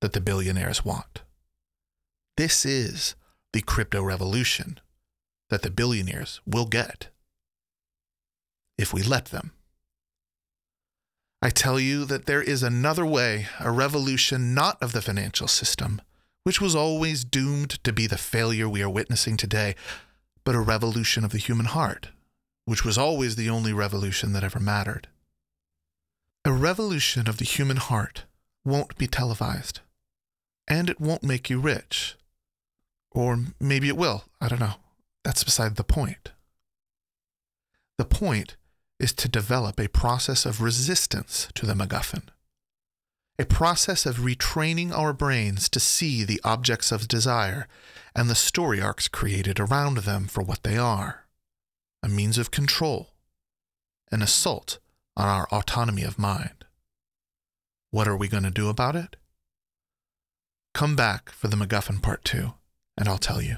that 0.00 0.12
the 0.12 0.20
billionaires 0.20 0.84
want. 0.84 1.22
This 2.36 2.64
is 2.64 3.14
the 3.52 3.62
crypto 3.62 4.02
revolution 4.02 4.80
that 5.48 5.62
the 5.62 5.70
billionaires 5.70 6.40
will 6.46 6.66
get 6.66 7.08
if 8.78 8.92
we 8.94 9.02
let 9.02 9.26
them. 9.26 9.52
I 11.42 11.48
tell 11.48 11.80
you 11.80 12.04
that 12.04 12.26
there 12.26 12.42
is 12.42 12.62
another 12.62 13.06
way, 13.06 13.46
a 13.58 13.70
revolution 13.70 14.52
not 14.52 14.80
of 14.82 14.92
the 14.92 15.00
financial 15.00 15.48
system, 15.48 16.02
which 16.44 16.60
was 16.60 16.74
always 16.74 17.24
doomed 17.24 17.82
to 17.82 17.92
be 17.92 18.06
the 18.06 18.18
failure 18.18 18.68
we 18.68 18.82
are 18.82 18.90
witnessing 18.90 19.38
today, 19.38 19.74
but 20.44 20.54
a 20.54 20.60
revolution 20.60 21.24
of 21.24 21.32
the 21.32 21.38
human 21.38 21.66
heart, 21.66 22.08
which 22.66 22.84
was 22.84 22.98
always 22.98 23.36
the 23.36 23.48
only 23.48 23.72
revolution 23.72 24.32
that 24.34 24.44
ever 24.44 24.60
mattered. 24.60 25.08
A 26.44 26.52
revolution 26.52 27.26
of 27.26 27.38
the 27.38 27.44
human 27.44 27.78
heart 27.78 28.24
won't 28.64 28.98
be 28.98 29.06
televised, 29.06 29.80
and 30.68 30.90
it 30.90 31.00
won't 31.00 31.22
make 31.22 31.48
you 31.48 31.58
rich. 31.58 32.16
Or 33.12 33.38
maybe 33.58 33.88
it 33.88 33.96
will. 33.96 34.24
I 34.40 34.48
don't 34.48 34.60
know. 34.60 34.74
That's 35.24 35.44
beside 35.44 35.76
the 35.76 35.84
point. 35.84 36.32
The 37.98 38.04
point 38.04 38.56
is 39.00 39.12
to 39.14 39.28
develop 39.28 39.80
a 39.80 39.88
process 39.88 40.44
of 40.44 40.60
resistance 40.60 41.48
to 41.54 41.66
the 41.66 41.74
MacGuffin, 41.74 42.24
a 43.38 43.46
process 43.46 44.04
of 44.04 44.18
retraining 44.18 44.92
our 44.92 45.12
brains 45.12 45.68
to 45.70 45.80
see 45.80 46.22
the 46.22 46.40
objects 46.44 46.92
of 46.92 47.08
desire 47.08 47.66
and 48.14 48.28
the 48.28 48.34
story 48.34 48.80
arcs 48.80 49.08
created 49.08 49.58
around 49.58 49.98
them 49.98 50.26
for 50.26 50.42
what 50.42 50.62
they 50.62 50.76
are 50.76 51.26
a 52.02 52.08
means 52.08 52.38
of 52.38 52.50
control, 52.50 53.10
an 54.10 54.22
assault 54.22 54.78
on 55.16 55.28
our 55.28 55.46
autonomy 55.52 56.02
of 56.02 56.18
mind. 56.18 56.64
What 57.90 58.08
are 58.08 58.16
we 58.16 58.26
going 58.26 58.44
to 58.44 58.50
do 58.50 58.68
about 58.68 58.96
it? 58.96 59.16
Come 60.72 60.96
back 60.96 61.30
for 61.30 61.48
the 61.48 61.56
MacGuffin 61.56 62.00
Part 62.00 62.24
2 62.24 62.54
and 62.96 63.08
I'll 63.08 63.18
tell 63.18 63.42
you. 63.42 63.56